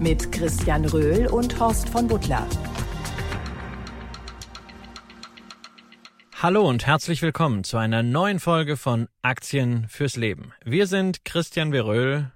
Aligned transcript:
Mit 0.00 0.30
Christian 0.30 0.84
Röhl 0.84 1.26
und 1.26 1.58
Horst 1.58 1.88
von 1.88 2.06
Butler. 2.06 2.46
Hallo 6.40 6.68
und 6.68 6.86
herzlich 6.86 7.20
willkommen 7.20 7.64
zu 7.64 7.78
einer 7.78 8.04
neuen 8.04 8.38
Folge 8.38 8.76
von 8.76 9.08
Aktien 9.22 9.88
fürs 9.88 10.14
Leben. 10.14 10.52
Wir 10.64 10.86
sind 10.86 11.24
Christian 11.24 11.72
Veröhl 11.72 12.30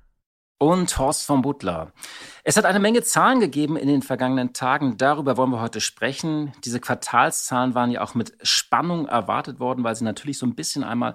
und 0.58 0.98
Horst 0.98 1.24
von 1.24 1.42
Butler. 1.42 1.92
Es 2.42 2.56
hat 2.56 2.64
eine 2.64 2.80
Menge 2.80 3.04
Zahlen 3.04 3.38
gegeben 3.38 3.76
in 3.76 3.86
den 3.86 4.02
vergangenen 4.02 4.52
Tagen. 4.52 4.96
Darüber 4.96 5.36
wollen 5.36 5.50
wir 5.50 5.60
heute 5.60 5.80
sprechen. 5.80 6.52
Diese 6.64 6.80
Quartalszahlen 6.80 7.76
waren 7.76 7.92
ja 7.92 8.00
auch 8.00 8.16
mit 8.16 8.36
Spannung 8.42 9.06
erwartet 9.06 9.60
worden, 9.60 9.84
weil 9.84 9.94
sie 9.94 10.04
natürlich 10.04 10.38
so 10.38 10.46
ein 10.46 10.56
bisschen 10.56 10.82
einmal 10.82 11.14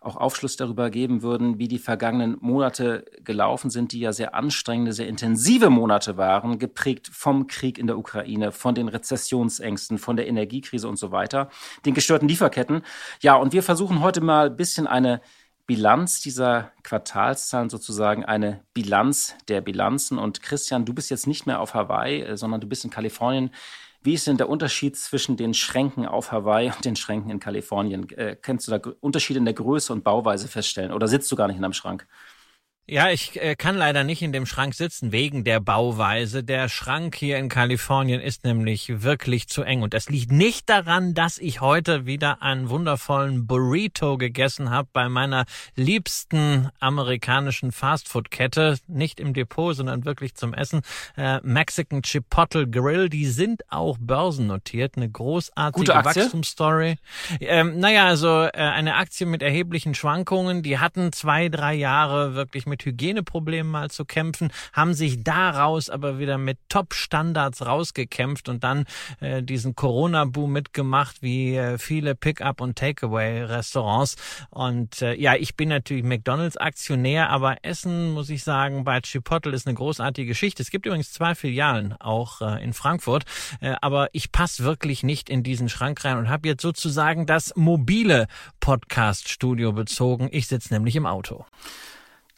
auch 0.00 0.16
Aufschluss 0.16 0.56
darüber 0.56 0.88
geben 0.88 1.20
würden, 1.22 1.58
wie 1.58 1.68
die 1.68 1.78
vergangenen 1.78 2.38
Monate 2.40 3.04
gelaufen 3.22 3.68
sind, 3.68 3.92
die 3.92 4.00
ja 4.00 4.12
sehr 4.12 4.34
anstrengende, 4.34 4.94
sehr 4.94 5.06
intensive 5.06 5.68
Monate 5.68 6.16
waren, 6.16 6.58
geprägt 6.58 7.10
vom 7.12 7.46
Krieg 7.46 7.78
in 7.78 7.86
der 7.86 7.98
Ukraine, 7.98 8.50
von 8.50 8.74
den 8.74 8.88
Rezessionsängsten, 8.88 9.98
von 9.98 10.16
der 10.16 10.26
Energiekrise 10.26 10.88
und 10.88 10.98
so 10.98 11.12
weiter, 11.12 11.50
den 11.84 11.92
gestörten 11.92 12.28
Lieferketten. 12.28 12.82
Ja, 13.20 13.36
und 13.36 13.52
wir 13.52 13.62
versuchen 13.62 14.00
heute 14.00 14.22
mal 14.22 14.46
ein 14.46 14.56
bisschen 14.56 14.86
eine 14.86 15.20
Bilanz 15.70 16.20
dieser 16.20 16.72
Quartalszahlen 16.82 17.70
sozusagen 17.70 18.24
eine 18.24 18.64
Bilanz 18.74 19.36
der 19.46 19.60
Bilanzen. 19.60 20.18
Und 20.18 20.42
Christian, 20.42 20.84
du 20.84 20.94
bist 20.94 21.10
jetzt 21.10 21.28
nicht 21.28 21.46
mehr 21.46 21.60
auf 21.60 21.74
Hawaii, 21.74 22.22
äh, 22.22 22.36
sondern 22.36 22.60
du 22.60 22.66
bist 22.66 22.84
in 22.84 22.90
Kalifornien. 22.90 23.50
Wie 24.02 24.14
ist 24.14 24.26
denn 24.26 24.38
der 24.38 24.48
Unterschied 24.48 24.96
zwischen 24.96 25.36
den 25.36 25.52
Schränken 25.52 26.06
auf 26.06 26.32
Hawaii 26.32 26.70
und 26.70 26.84
den 26.86 26.96
Schränken 26.96 27.30
in 27.30 27.38
Kalifornien? 27.38 28.08
Äh, 28.10 28.34
kannst 28.40 28.66
du 28.66 28.72
da 28.72 28.90
Unterschiede 29.00 29.38
in 29.38 29.44
der 29.44 29.52
Größe 29.54 29.92
und 29.92 30.04
Bauweise 30.04 30.48
feststellen 30.48 30.92
oder 30.92 31.06
sitzt 31.06 31.30
du 31.30 31.36
gar 31.36 31.48
nicht 31.48 31.58
in 31.58 31.64
einem 31.64 31.74
Schrank? 31.74 32.06
Ja, 32.90 33.08
ich 33.08 33.40
äh, 33.40 33.54
kann 33.54 33.76
leider 33.76 34.02
nicht 34.02 34.20
in 34.20 34.32
dem 34.32 34.46
Schrank 34.46 34.74
sitzen 34.74 35.12
wegen 35.12 35.44
der 35.44 35.60
Bauweise. 35.60 36.42
Der 36.42 36.68
Schrank 36.68 37.14
hier 37.14 37.38
in 37.38 37.48
Kalifornien 37.48 38.20
ist 38.20 38.42
nämlich 38.42 39.04
wirklich 39.04 39.46
zu 39.46 39.62
eng. 39.62 39.82
Und 39.82 39.94
das 39.94 40.08
liegt 40.08 40.32
nicht 40.32 40.68
daran, 40.68 41.14
dass 41.14 41.38
ich 41.38 41.60
heute 41.60 42.04
wieder 42.04 42.42
einen 42.42 42.68
wundervollen 42.68 43.46
Burrito 43.46 44.18
gegessen 44.18 44.70
habe 44.70 44.88
bei 44.92 45.08
meiner 45.08 45.44
liebsten 45.76 46.68
amerikanischen 46.80 47.70
Fastfood-Kette. 47.70 48.78
Nicht 48.88 49.20
im 49.20 49.34
Depot, 49.34 49.76
sondern 49.76 50.04
wirklich 50.04 50.34
zum 50.34 50.52
Essen. 50.52 50.80
Äh, 51.16 51.38
Mexican 51.44 52.02
Chipotle 52.02 52.66
Grill. 52.66 53.08
Die 53.08 53.26
sind 53.26 53.62
auch 53.70 53.98
börsennotiert. 54.00 54.96
Eine 54.96 55.08
großartige 55.08 55.94
Wachstumsstory. 55.94 56.96
Ähm, 57.38 57.78
naja, 57.78 58.06
also 58.06 58.46
äh, 58.46 58.50
eine 58.50 58.96
Aktie 58.96 59.28
mit 59.28 59.44
erheblichen 59.44 59.94
Schwankungen. 59.94 60.64
Die 60.64 60.80
hatten 60.80 61.12
zwei, 61.12 61.48
drei 61.48 61.74
Jahre 61.74 62.34
wirklich 62.34 62.66
mit 62.66 62.79
Hygieneproblemen 62.84 63.70
mal 63.70 63.90
zu 63.90 64.04
kämpfen, 64.04 64.52
haben 64.72 64.94
sich 64.94 65.22
daraus 65.22 65.90
aber 65.90 66.18
wieder 66.18 66.38
mit 66.38 66.58
Top-Standards 66.68 67.64
rausgekämpft 67.66 68.48
und 68.48 68.64
dann 68.64 68.84
äh, 69.20 69.42
diesen 69.42 69.74
Corona-Boom 69.74 70.52
mitgemacht, 70.52 71.22
wie 71.22 71.56
äh, 71.56 71.78
viele 71.78 72.14
Pick-up- 72.14 72.60
und 72.60 72.76
Takeaway-Restaurants. 72.76 74.16
Und 74.50 75.02
äh, 75.02 75.14
ja, 75.14 75.34
ich 75.34 75.56
bin 75.56 75.68
natürlich 75.68 76.04
McDonalds-Aktionär, 76.04 77.30
aber 77.30 77.58
Essen, 77.62 78.12
muss 78.12 78.30
ich 78.30 78.44
sagen, 78.44 78.84
bei 78.84 79.00
Chipotle 79.00 79.54
ist 79.54 79.66
eine 79.66 79.74
großartige 79.74 80.28
Geschichte. 80.28 80.62
Es 80.62 80.70
gibt 80.70 80.86
übrigens 80.86 81.12
zwei 81.12 81.34
Filialen, 81.34 81.94
auch 82.00 82.40
äh, 82.40 82.62
in 82.62 82.72
Frankfurt, 82.72 83.24
äh, 83.60 83.74
aber 83.80 84.08
ich 84.12 84.32
passe 84.32 84.64
wirklich 84.64 85.02
nicht 85.02 85.30
in 85.30 85.42
diesen 85.42 85.68
Schrank 85.68 86.04
rein 86.04 86.18
und 86.18 86.28
habe 86.28 86.48
jetzt 86.48 86.62
sozusagen 86.62 87.26
das 87.26 87.52
mobile 87.56 88.26
Podcast-Studio 88.60 89.72
bezogen. 89.72 90.28
Ich 90.30 90.46
sitze 90.46 90.72
nämlich 90.72 90.96
im 90.96 91.06
Auto. 91.06 91.44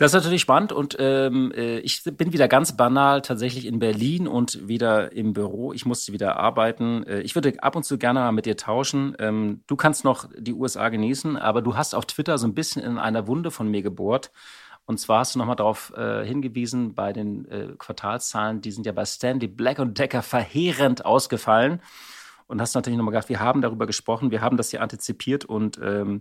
Das 0.03 0.13
ist 0.13 0.17
natürlich 0.17 0.43
spannend 0.43 0.73
und 0.73 0.97
ähm, 0.99 1.53
äh, 1.55 1.79
ich 1.79 2.03
bin 2.03 2.33
wieder 2.33 2.49
ganz 2.49 2.77
banal 2.77 3.23
tatsächlich 3.23 3.67
in 3.67 3.79
Berlin 3.79 4.27
und 4.27 4.67
wieder 4.67 5.13
im 5.13 5.33
Büro. 5.33 5.73
Ich 5.73 5.87
musste 5.87 6.13
wieder 6.13 6.39
arbeiten. 6.39 7.07
Äh, 7.07 7.21
ich 7.21 7.37
würde 7.37 7.63
ab 7.63 7.77
und 7.77 7.85
zu 7.85 7.99
gerne 7.99 8.19
mal 8.19 8.33
mit 8.33 8.45
dir 8.45 8.57
tauschen. 8.57 9.15
Ähm, 9.21 9.63
du 9.69 9.77
kannst 9.77 10.03
noch 10.03 10.29
die 10.37 10.55
USA 10.55 10.89
genießen, 10.89 11.37
aber 11.37 11.63
du 11.63 11.77
hast 11.77 11.95
auf 11.95 12.05
Twitter 12.07 12.37
so 12.37 12.49
ein 12.49 12.55
bisschen 12.55 12.83
in 12.83 12.99
einer 12.99 13.29
Wunde 13.29 13.53
von 13.53 13.69
mir 13.69 13.83
gebohrt. 13.83 14.33
Und 14.87 14.99
zwar 14.99 15.21
hast 15.21 15.37
du 15.37 15.39
nochmal 15.39 15.55
darauf 15.55 15.93
äh, 15.97 16.27
hingewiesen, 16.27 16.97
bei 16.97 17.13
den 17.13 17.45
äh, 17.45 17.69
Quartalszahlen, 17.79 18.61
die 18.61 18.73
sind 18.73 18.87
ja 18.87 18.91
bei 18.91 19.05
Stanley 19.05 19.47
Black 19.47 19.79
und 19.79 20.01
Decker 20.01 20.23
verheerend 20.23 21.05
ausgefallen 21.05 21.81
und 22.47 22.61
hast 22.61 22.75
natürlich 22.75 22.97
nochmal 22.97 23.13
gedacht, 23.13 23.29
wir 23.29 23.41
haben 23.41 23.63
darüber 23.63 23.87
gesprochen, 23.87 24.31
wir 24.31 24.41
haben 24.41 24.57
das 24.57 24.71
hier 24.71 24.83
antizipiert 24.83 25.45
und 25.45 25.79
ähm, 25.83 26.21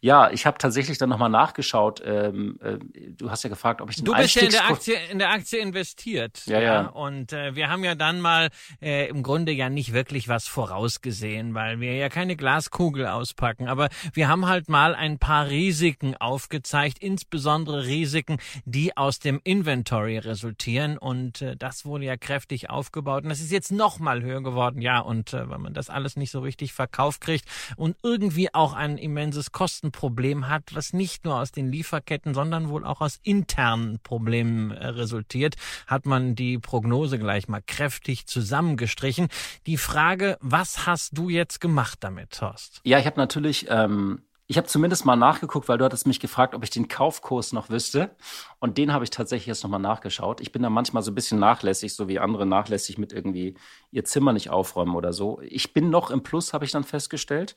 ja, 0.00 0.30
ich 0.30 0.46
habe 0.46 0.58
tatsächlich 0.58 0.98
dann 0.98 1.08
nochmal 1.08 1.30
nachgeschaut. 1.30 2.02
Ähm, 2.04 2.58
äh, 2.62 2.78
du 3.12 3.30
hast 3.30 3.42
ja 3.42 3.50
gefragt, 3.50 3.80
ob 3.80 3.90
ich 3.90 3.96
den 3.96 4.04
Du 4.04 4.14
bist 4.14 4.34
ja 4.34 4.42
in 4.42 4.50
der 4.50 4.70
Aktie, 4.70 4.96
in 5.10 5.18
der 5.18 5.30
Aktie 5.30 5.58
investiert. 5.58 6.46
Ja, 6.46 6.60
ja. 6.60 6.82
ja. 6.82 6.86
Und 6.88 7.32
äh, 7.32 7.54
wir 7.54 7.68
haben 7.68 7.84
ja 7.84 7.94
dann 7.94 8.20
mal 8.20 8.48
äh, 8.80 9.08
im 9.08 9.22
Grunde 9.22 9.52
ja 9.52 9.68
nicht 9.68 9.92
wirklich 9.92 10.28
was 10.28 10.46
vorausgesehen, 10.46 11.54
weil 11.54 11.80
wir 11.80 11.94
ja 11.94 12.08
keine 12.08 12.36
Glaskugel 12.36 13.06
auspacken. 13.06 13.68
Aber 13.68 13.88
wir 14.12 14.28
haben 14.28 14.46
halt 14.46 14.68
mal 14.68 14.94
ein 14.94 15.18
paar 15.18 15.48
Risiken 15.48 16.16
aufgezeigt, 16.16 16.98
insbesondere 17.00 17.84
Risiken, 17.84 18.38
die 18.64 18.96
aus 18.96 19.18
dem 19.18 19.40
Inventory 19.44 20.18
resultieren. 20.18 20.98
Und 20.98 21.42
äh, 21.42 21.56
das 21.56 21.84
wurde 21.84 22.04
ja 22.04 22.16
kräftig 22.16 22.70
aufgebaut. 22.70 23.24
Und 23.24 23.30
das 23.30 23.40
ist 23.40 23.52
jetzt 23.52 23.72
noch 23.72 23.98
mal 23.98 24.22
höher 24.22 24.42
geworden. 24.42 24.80
Ja, 24.80 25.00
und 25.00 25.32
äh, 25.32 25.48
man 25.60 25.74
das 25.74 25.90
alles 25.90 26.16
nicht 26.16 26.30
so 26.30 26.40
richtig 26.40 26.72
verkauft 26.72 27.20
kriegt 27.20 27.44
und 27.76 27.96
irgendwie 28.02 28.52
auch 28.54 28.72
ein 28.72 28.98
immenses 28.98 29.52
Kostenproblem 29.52 30.48
hat, 30.48 30.74
was 30.74 30.92
nicht 30.92 31.24
nur 31.24 31.40
aus 31.40 31.52
den 31.52 31.70
Lieferketten, 31.70 32.34
sondern 32.34 32.68
wohl 32.68 32.84
auch 32.84 33.00
aus 33.00 33.18
internen 33.22 33.98
Problemen 34.00 34.70
äh, 34.70 34.86
resultiert, 34.86 35.56
hat 35.86 36.06
man 36.06 36.34
die 36.34 36.58
Prognose 36.58 37.18
gleich 37.18 37.48
mal 37.48 37.62
kräftig 37.66 38.26
zusammengestrichen. 38.26 39.28
Die 39.66 39.76
Frage, 39.76 40.36
was 40.40 40.86
hast 40.86 41.16
du 41.16 41.28
jetzt 41.28 41.60
gemacht 41.60 41.98
damit, 42.00 42.30
Thorst? 42.30 42.80
Ja, 42.84 42.98
ich 42.98 43.06
habe 43.06 43.18
natürlich 43.18 43.66
ähm 43.68 44.22
ich 44.50 44.56
habe 44.56 44.66
zumindest 44.66 45.06
mal 45.06 45.14
nachgeguckt, 45.14 45.68
weil 45.68 45.78
du 45.78 45.84
hattest 45.84 46.08
mich 46.08 46.18
gefragt, 46.18 46.56
ob 46.56 46.64
ich 46.64 46.70
den 46.70 46.88
Kaufkurs 46.88 47.52
noch 47.52 47.70
wüsste. 47.70 48.10
Und 48.58 48.78
den 48.78 48.92
habe 48.92 49.04
ich 49.04 49.10
tatsächlich 49.10 49.46
jetzt 49.46 49.62
nochmal 49.62 49.78
nachgeschaut. 49.78 50.40
Ich 50.40 50.50
bin 50.50 50.60
da 50.60 50.68
manchmal 50.68 51.04
so 51.04 51.12
ein 51.12 51.14
bisschen 51.14 51.38
nachlässig, 51.38 51.94
so 51.94 52.08
wie 52.08 52.18
andere 52.18 52.46
nachlässig 52.46 52.98
mit 52.98 53.12
irgendwie 53.12 53.54
ihr 53.92 54.04
Zimmer 54.04 54.32
nicht 54.32 54.50
aufräumen 54.50 54.96
oder 54.96 55.12
so. 55.12 55.40
Ich 55.40 55.72
bin 55.72 55.88
noch 55.88 56.10
im 56.10 56.24
Plus, 56.24 56.52
habe 56.52 56.64
ich 56.64 56.72
dann 56.72 56.82
festgestellt. 56.82 57.54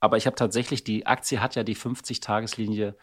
Aber 0.00 0.18
ich 0.18 0.26
habe 0.26 0.36
tatsächlich, 0.36 0.84
die 0.84 1.06
Aktie 1.06 1.40
hat 1.40 1.54
ja 1.54 1.62
die 1.62 1.76
50-Tageslinie 1.76 2.94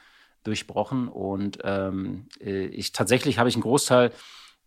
durchbrochen. 0.44 1.08
Und 1.08 1.58
ähm, 1.64 2.28
äh, 2.40 2.66
ich 2.66 2.92
tatsächlich 2.92 3.40
habe 3.40 3.50
ich 3.50 3.56
einen 3.56 3.64
Großteil 3.64 4.12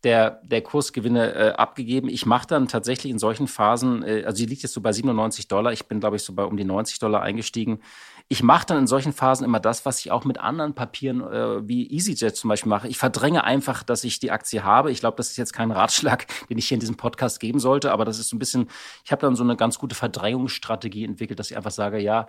der, 0.04 0.42
der 0.44 0.62
Kursgewinne 0.62 1.34
äh, 1.34 1.52
abgegeben. 1.52 2.08
Ich 2.08 2.26
mache 2.26 2.46
dann 2.46 2.68
tatsächlich 2.68 3.10
in 3.10 3.18
solchen 3.18 3.48
Phasen, 3.48 4.02
äh, 4.02 4.24
also 4.24 4.38
die 4.38 4.46
liegt 4.46 4.62
jetzt 4.62 4.74
so 4.74 4.80
bei 4.80 4.92
97 4.92 5.48
Dollar, 5.48 5.72
ich 5.72 5.86
bin, 5.86 6.00
glaube 6.00 6.16
ich, 6.16 6.22
so 6.22 6.34
bei 6.34 6.44
um 6.44 6.56
die 6.56 6.64
90 6.64 6.98
Dollar 6.98 7.22
eingestiegen 7.22 7.80
ich 8.28 8.42
mache 8.42 8.66
dann 8.66 8.78
in 8.78 8.86
solchen 8.86 9.12
Phasen 9.12 9.44
immer 9.44 9.60
das, 9.60 9.84
was 9.84 10.00
ich 10.00 10.10
auch 10.10 10.24
mit 10.24 10.38
anderen 10.38 10.74
Papieren 10.74 11.20
äh, 11.20 11.68
wie 11.68 11.90
EasyJet 11.94 12.34
zum 12.36 12.48
Beispiel 12.48 12.70
mache. 12.70 12.88
Ich 12.88 12.96
verdränge 12.96 13.44
einfach, 13.44 13.82
dass 13.82 14.02
ich 14.02 14.18
die 14.18 14.30
Aktie 14.30 14.64
habe. 14.64 14.90
Ich 14.90 15.00
glaube, 15.00 15.16
das 15.18 15.30
ist 15.30 15.36
jetzt 15.36 15.52
kein 15.52 15.70
Ratschlag, 15.70 16.26
den 16.48 16.56
ich 16.56 16.68
hier 16.68 16.76
in 16.76 16.80
diesem 16.80 16.96
Podcast 16.96 17.38
geben 17.38 17.58
sollte, 17.58 17.92
aber 17.92 18.04
das 18.04 18.18
ist 18.18 18.30
so 18.30 18.36
ein 18.36 18.38
bisschen, 18.38 18.68
ich 19.04 19.12
habe 19.12 19.20
dann 19.20 19.36
so 19.36 19.44
eine 19.44 19.56
ganz 19.56 19.78
gute 19.78 19.94
Verdrängungsstrategie 19.94 21.04
entwickelt, 21.04 21.38
dass 21.38 21.50
ich 21.50 21.56
einfach 21.56 21.70
sage, 21.70 21.98
ja, 21.98 22.28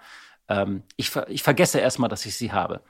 ähm, 0.49 0.83
ich, 0.97 1.09
ver 1.09 1.29
ich 1.29 1.43
vergesse 1.43 1.79
erstmal, 1.79 2.09
dass 2.09 2.25
ich 2.25 2.35
sie 2.35 2.51
habe. 2.51 2.81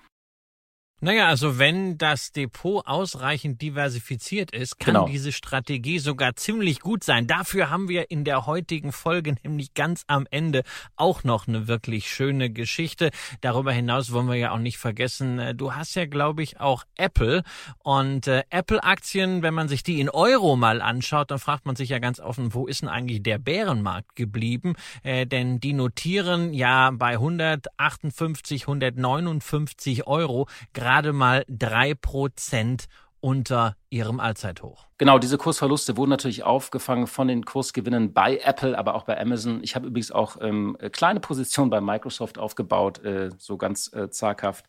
Naja, 1.01 1.27
also 1.27 1.59
wenn 1.59 1.97
das 1.97 2.31
Depot 2.31 2.87
ausreichend 2.87 3.61
diversifiziert 3.61 4.51
ist, 4.51 4.79
kann 4.79 4.93
genau. 4.93 5.07
diese 5.07 5.33
Strategie 5.33 5.99
sogar 5.99 6.37
ziemlich 6.37 6.79
gut 6.79 7.03
sein. 7.03 7.27
Dafür 7.27 7.69
haben 7.69 7.89
wir 7.89 8.09
in 8.09 8.23
der 8.23 8.45
heutigen 8.45 8.93
Folge 8.93 9.35
nämlich 9.43 9.73
ganz 9.73 10.05
am 10.07 10.25
Ende 10.31 10.63
auch 10.95 11.25
noch 11.25 11.49
eine 11.49 11.67
wirklich 11.67 12.09
schöne 12.09 12.49
Geschichte. 12.49 13.11
Darüber 13.41 13.73
hinaus 13.73 14.13
wollen 14.13 14.29
wir 14.29 14.35
ja 14.35 14.51
auch 14.51 14.59
nicht 14.59 14.77
vergessen, 14.77 15.37
äh, 15.37 15.53
du 15.53 15.75
hast 15.75 15.95
ja, 15.95 16.05
glaube 16.05 16.43
ich, 16.43 16.61
auch 16.61 16.85
Apple 16.95 17.43
und 17.83 18.27
äh, 18.27 18.43
Apple-Aktien, 18.49 19.41
wenn 19.41 19.53
man 19.53 19.67
sich 19.67 19.83
die 19.83 19.99
in 19.99 20.09
Euro 20.09 20.55
mal 20.55 20.81
anschaut, 20.81 21.29
dann 21.29 21.39
fragt 21.39 21.65
man 21.65 21.75
sich 21.75 21.89
ja 21.89 21.99
ganz 21.99 22.21
offen, 22.21 22.53
wo 22.53 22.67
ist 22.67 22.83
denn 22.83 22.89
eigentlich 22.89 23.21
der 23.21 23.37
Bärenmarkt 23.37 24.15
geblieben? 24.15 24.75
Äh, 25.03 25.27
denn 25.27 25.59
die 25.59 25.73
notieren 25.73 26.53
ja 26.53 26.91
bei 26.91 27.15
158, 27.15 28.63
159 28.63 30.07
Euro 30.07 30.47
gerade 30.85 31.13
mal 31.13 31.43
drei 31.47 31.95
Prozent 31.95 32.85
unter 33.19 33.75
ihrem 33.89 34.19
Allzeithoch. 34.19 34.85
Genau, 34.99 35.17
diese 35.17 35.39
Kursverluste 35.39 35.97
wurden 35.97 36.11
natürlich 36.11 36.43
aufgefangen 36.43 37.07
von 37.07 37.27
den 37.27 37.43
Kursgewinnen 37.43 38.13
bei 38.13 38.37
Apple, 38.37 38.77
aber 38.77 38.93
auch 38.93 39.01
bei 39.01 39.19
Amazon. 39.19 39.63
Ich 39.63 39.75
habe 39.75 39.87
übrigens 39.87 40.11
auch 40.11 40.37
ähm, 40.41 40.77
kleine 40.91 41.19
Positionen 41.19 41.71
bei 41.71 41.81
Microsoft 41.81 42.37
aufgebaut, 42.37 43.03
äh, 43.03 43.31
so 43.39 43.57
ganz 43.57 43.91
äh, 43.93 44.11
zaghaft. 44.11 44.65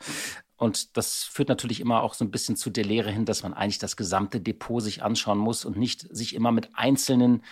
Und 0.56 0.96
das 0.96 1.24
führt 1.24 1.50
natürlich 1.50 1.80
immer 1.80 2.02
auch 2.02 2.14
so 2.14 2.24
ein 2.24 2.30
bisschen 2.30 2.56
zu 2.56 2.70
der 2.70 2.86
Lehre 2.86 3.10
hin, 3.10 3.26
dass 3.26 3.42
man 3.42 3.52
eigentlich 3.52 3.78
das 3.78 3.94
gesamte 3.94 4.40
Depot 4.40 4.82
sich 4.82 5.02
anschauen 5.02 5.36
muss 5.36 5.66
und 5.66 5.76
nicht 5.76 6.00
sich 6.16 6.34
immer 6.34 6.50
mit 6.50 6.70
einzelnen 6.72 7.42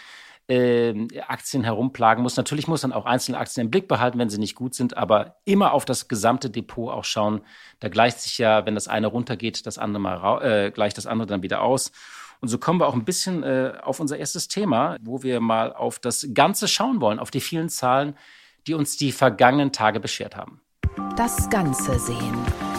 äh, 0.49 1.21
Aktien 1.27 1.65
herumplagen 1.65 2.23
muss. 2.23 2.37
Natürlich 2.37 2.69
muss 2.69 2.83
man 2.83 2.93
auch 2.93 3.07
einzelne 3.07 3.39
Aktien 3.39 3.67
im 3.67 3.71
Blick 3.71 3.89
behalten, 3.89 4.19
wenn 4.19 4.31
sie 4.31 4.39
nicht 4.39 4.55
gut 4.55 4.75
sind, 4.75 4.97
aber 4.97 5.37
immer 5.45 5.73
auf 5.73 5.85
das 5.85 6.09
gesamte 6.09 6.51
Depot 6.51 6.93
auch 6.93 7.05
schauen. 7.05 7.41
Da 7.81 7.89
gleicht 7.89 8.21
sich 8.21 8.39
ja, 8.39 8.67
wenn 8.67 8.75
das 8.75 8.89
eine 8.89 9.07
runtergeht, 9.07 9.67
das 9.67 9.79
andere 9.79 10.01
mal 10.01 10.43
äh, 10.43 10.71
gleicht 10.71 10.99
das 10.99 11.07
andere 11.07 11.27
dann 11.27 11.43
wieder 11.43 11.63
aus. 11.63 11.93
Und 12.41 12.49
so 12.49 12.59
kommen 12.59 12.79
wir 12.79 12.87
auch 12.87 12.95
ein 12.95 13.05
bisschen 13.05 13.43
äh, 13.43 13.73
auf 13.83 14.01
unser 14.01 14.19
erstes 14.19 14.49
Thema, 14.49 14.99
wo 15.01 15.23
wir 15.23 15.41
mal 15.41 15.73
auf 15.73 15.99
das 15.99 16.29
Ganze 16.35 16.69
schauen 16.69 17.01
wollen, 17.01 17.19
auf 17.19 17.31
die 17.31 17.41
vielen 17.41 17.71
Zahlen, 17.71 18.17
die 18.67 18.75
uns 18.75 18.97
die 18.97 19.13
vergangenen 19.13 19.73
Tage 19.73 20.01
beschert 20.01 20.37
haben. 20.37 20.61
Das 21.17 21.49
Ganze 21.49 21.99
sehen. 21.99 22.74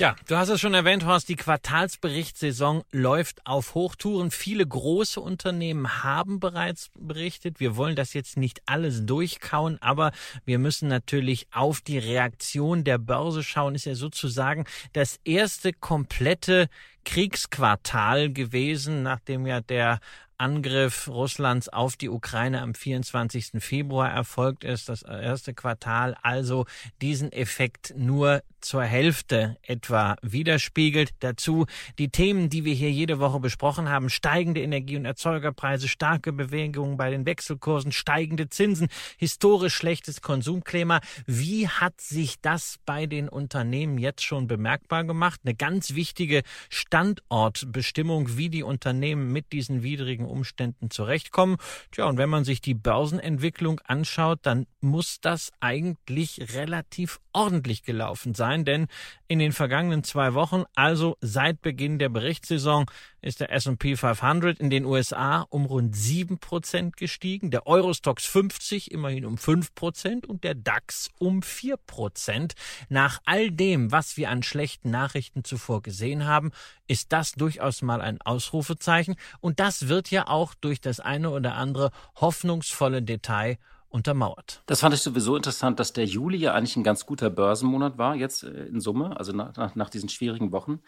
Ja, 0.00 0.16
du 0.28 0.36
hast 0.38 0.48
es 0.48 0.58
schon 0.58 0.72
erwähnt, 0.72 1.04
Horst, 1.04 1.28
die 1.28 1.36
Quartalsberichtssaison 1.36 2.84
läuft 2.90 3.46
auf 3.46 3.74
Hochtouren. 3.74 4.30
Viele 4.30 4.66
große 4.66 5.20
Unternehmen 5.20 6.02
haben 6.02 6.40
bereits 6.40 6.88
berichtet. 6.98 7.60
Wir 7.60 7.76
wollen 7.76 7.96
das 7.96 8.14
jetzt 8.14 8.38
nicht 8.38 8.62
alles 8.64 9.04
durchkauen, 9.04 9.76
aber 9.82 10.12
wir 10.46 10.58
müssen 10.58 10.88
natürlich 10.88 11.48
auf 11.52 11.82
die 11.82 11.98
Reaktion 11.98 12.82
der 12.82 12.96
Börse 12.96 13.42
schauen. 13.42 13.74
Ist 13.74 13.84
ja 13.84 13.94
sozusagen 13.94 14.64
das 14.94 15.20
erste 15.22 15.74
komplette 15.74 16.70
Kriegsquartal 17.04 18.32
gewesen, 18.32 19.02
nachdem 19.02 19.46
ja 19.46 19.60
der 19.60 20.00
Angriff 20.40 21.06
Russlands 21.06 21.68
auf 21.68 21.96
die 21.96 22.08
Ukraine 22.08 22.62
am 22.62 22.74
24. 22.74 23.62
Februar 23.62 24.10
erfolgt 24.10 24.64
ist, 24.64 24.88
das 24.88 25.02
erste 25.02 25.52
Quartal 25.52 26.16
also 26.22 26.64
diesen 27.02 27.30
Effekt 27.30 27.92
nur 27.94 28.42
zur 28.60 28.82
Hälfte 28.82 29.56
etwa 29.62 30.16
widerspiegelt. 30.22 31.10
Dazu 31.20 31.66
die 31.98 32.10
Themen, 32.10 32.48
die 32.48 32.64
wir 32.64 32.74
hier 32.74 32.90
jede 32.90 33.18
Woche 33.18 33.40
besprochen 33.40 33.88
haben, 33.88 34.10
steigende 34.10 34.62
Energie- 34.62 34.96
und 34.96 35.04
Erzeugerpreise, 35.04 35.88
starke 35.88 36.32
Bewegungen 36.32 36.96
bei 36.96 37.10
den 37.10 37.26
Wechselkursen, 37.26 37.92
steigende 37.92 38.48
Zinsen, 38.48 38.88
historisch 39.18 39.74
schlechtes 39.74 40.22
Konsumklima. 40.22 41.00
Wie 41.26 41.68
hat 41.68 42.00
sich 42.00 42.40
das 42.40 42.78
bei 42.86 43.06
den 43.06 43.28
Unternehmen 43.28 43.98
jetzt 43.98 44.24
schon 44.24 44.46
bemerkbar 44.46 45.04
gemacht? 45.04 45.40
Eine 45.44 45.54
ganz 45.54 45.94
wichtige 45.94 46.42
Standortbestimmung, 46.68 48.36
wie 48.36 48.48
die 48.48 48.62
Unternehmen 48.62 49.32
mit 49.32 49.52
diesen 49.52 49.82
widrigen 49.82 50.29
Umständen 50.30 50.90
zurechtkommen. 50.90 51.56
Tja, 51.90 52.06
und 52.06 52.18
wenn 52.18 52.30
man 52.30 52.44
sich 52.44 52.60
die 52.60 52.74
Börsenentwicklung 52.74 53.80
anschaut, 53.84 54.40
dann 54.42 54.66
muss 54.80 55.20
das 55.20 55.52
eigentlich 55.60 56.54
relativ 56.54 57.20
ordentlich 57.32 57.82
gelaufen 57.82 58.34
sein, 58.34 58.64
denn 58.64 58.86
in 59.28 59.38
den 59.38 59.52
vergangenen 59.52 60.02
zwei 60.02 60.34
Wochen, 60.34 60.64
also 60.74 61.16
seit 61.20 61.62
Beginn 61.62 61.98
der 61.98 62.08
Berichtssaison, 62.08 62.86
ist 63.22 63.40
der 63.40 63.52
S&P 63.52 63.96
500 63.96 64.58
in 64.58 64.70
den 64.70 64.84
USA 64.84 65.46
um 65.50 65.66
rund 65.66 65.94
sieben 65.94 66.38
Prozent 66.38 66.96
gestiegen, 66.96 67.50
der 67.50 67.66
Eurostox 67.66 68.24
50 68.26 68.90
immerhin 68.90 69.26
um 69.26 69.38
fünf 69.38 69.74
Prozent 69.74 70.26
und 70.26 70.42
der 70.42 70.54
DAX 70.54 71.10
um 71.18 71.42
vier 71.42 71.76
Prozent. 71.76 72.54
Nach 72.88 73.20
all 73.24 73.50
dem, 73.50 73.92
was 73.92 74.16
wir 74.16 74.30
an 74.30 74.42
schlechten 74.42 74.90
Nachrichten 74.90 75.44
zuvor 75.44 75.82
gesehen 75.82 76.26
haben, 76.26 76.50
ist 76.88 77.12
das 77.12 77.32
durchaus 77.32 77.82
mal 77.82 78.00
ein 78.00 78.20
Ausrufezeichen 78.22 79.16
und 79.40 79.60
das 79.60 79.88
wird 79.88 80.10
ja 80.10 80.19
auch 80.28 80.54
durch 80.54 80.80
das 80.80 81.00
eine 81.00 81.30
oder 81.30 81.54
andere 81.54 81.90
hoffnungsvolle 82.20 83.02
Detail 83.02 83.58
untermauert. 83.88 84.62
Das 84.66 84.80
fand 84.80 84.94
ich 84.94 85.02
sowieso 85.02 85.36
interessant, 85.36 85.80
dass 85.80 85.92
der 85.92 86.04
Juli 86.04 86.38
ja 86.38 86.54
eigentlich 86.54 86.76
ein 86.76 86.84
ganz 86.84 87.06
guter 87.06 87.28
Börsenmonat 87.28 87.98
war, 87.98 88.14
jetzt 88.14 88.44
äh, 88.44 88.66
in 88.66 88.80
Summe, 88.80 89.16
also 89.18 89.32
nach, 89.32 89.74
nach 89.74 89.90
diesen 89.90 90.08
schwierigen 90.08 90.52
Wochen. 90.52 90.80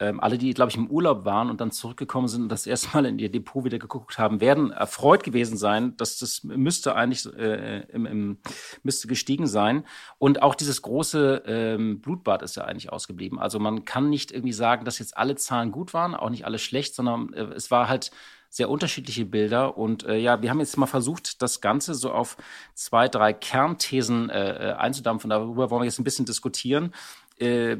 Ähm, 0.00 0.18
alle, 0.18 0.38
die, 0.38 0.52
glaube 0.52 0.70
ich, 0.70 0.76
im 0.76 0.90
Urlaub 0.90 1.24
waren 1.24 1.48
und 1.48 1.60
dann 1.60 1.70
zurückgekommen 1.70 2.26
sind 2.26 2.42
und 2.42 2.48
das 2.48 2.66
erste 2.66 2.88
Mal 2.94 3.06
in 3.06 3.20
ihr 3.20 3.30
Depot 3.30 3.64
wieder 3.64 3.78
geguckt 3.78 4.18
haben, 4.18 4.40
werden 4.40 4.72
erfreut 4.72 5.22
gewesen 5.22 5.56
sein, 5.56 5.96
dass 5.96 6.18
das 6.18 6.42
müsste 6.42 6.96
eigentlich 6.96 7.32
äh, 7.36 7.82
im, 7.92 8.06
im, 8.06 8.38
müsste 8.82 9.06
gestiegen 9.06 9.46
sein. 9.46 9.84
Und 10.18 10.42
auch 10.42 10.56
dieses 10.56 10.82
große 10.82 11.44
ähm, 11.46 12.00
Blutbad 12.00 12.42
ist 12.42 12.56
ja 12.56 12.64
eigentlich 12.64 12.90
ausgeblieben. 12.90 13.38
Also 13.38 13.60
man 13.60 13.84
kann 13.84 14.10
nicht 14.10 14.32
irgendwie 14.32 14.52
sagen, 14.52 14.84
dass 14.84 14.98
jetzt 14.98 15.16
alle 15.16 15.36
Zahlen 15.36 15.70
gut 15.70 15.94
waren, 15.94 16.16
auch 16.16 16.30
nicht 16.30 16.46
alle 16.46 16.58
schlecht, 16.58 16.96
sondern 16.96 17.32
äh, 17.34 17.44
es 17.54 17.70
war 17.70 17.88
halt 17.88 18.10
sehr 18.52 18.68
unterschiedliche 18.68 19.24
Bilder. 19.24 19.78
Und 19.78 20.04
äh, 20.04 20.18
ja, 20.18 20.42
wir 20.42 20.50
haben 20.50 20.60
jetzt 20.60 20.76
mal 20.76 20.84
versucht, 20.84 21.40
das 21.40 21.62
Ganze 21.62 21.94
so 21.94 22.12
auf 22.12 22.36
zwei, 22.74 23.08
drei 23.08 23.32
Kernthesen 23.32 24.28
äh, 24.28 24.72
äh, 24.72 24.72
einzudampfen. 24.74 25.30
Darüber 25.30 25.70
wollen 25.70 25.80
wir 25.80 25.86
jetzt 25.86 25.98
ein 25.98 26.04
bisschen 26.04 26.26
diskutieren. 26.26 26.92
Äh, 27.38 27.78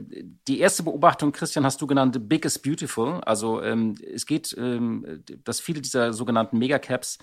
die 0.49 0.61
erste 0.61 0.83
Beobachtung, 0.83 1.33
Christian, 1.33 1.67
hast 1.67 1.83
du 1.83 1.87
genannt, 1.87 2.27
Big 2.27 2.47
is 2.47 2.59
Beautiful. 2.59 3.21
Also 3.21 3.63
ähm, 3.63 3.97
es 4.15 4.25
geht, 4.25 4.57
ähm, 4.59 5.23
dass 5.45 5.61
viele 5.61 5.83
dieser 5.83 6.15
sogenannten 6.15 6.57
Megacaps 6.57 7.19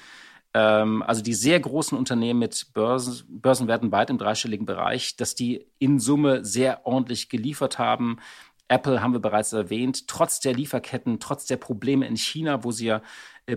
ähm, 0.53 1.01
also 1.01 1.23
die 1.23 1.33
sehr 1.33 1.59
großen 1.59 1.97
Unternehmen 1.97 2.39
mit 2.39 2.67
Börsen, 2.75 3.23
Börsenwerten 3.29 3.91
weit 3.91 4.11
im 4.11 4.19
dreistelligen 4.19 4.67
Bereich, 4.67 5.15
dass 5.15 5.33
die 5.33 5.65
in 5.79 5.99
Summe 5.99 6.45
sehr 6.45 6.85
ordentlich 6.85 7.29
geliefert 7.29 7.79
haben. 7.79 8.19
Apple 8.69 9.01
haben 9.01 9.13
wir 9.13 9.19
bereits 9.19 9.51
erwähnt, 9.51 10.07
trotz 10.07 10.39
der 10.39 10.53
Lieferketten, 10.53 11.19
trotz 11.19 11.45
der 11.47 11.57
Probleme 11.57 12.07
in 12.07 12.15
China, 12.15 12.63
wo 12.63 12.71
sie 12.71 12.85
ja 12.85 13.01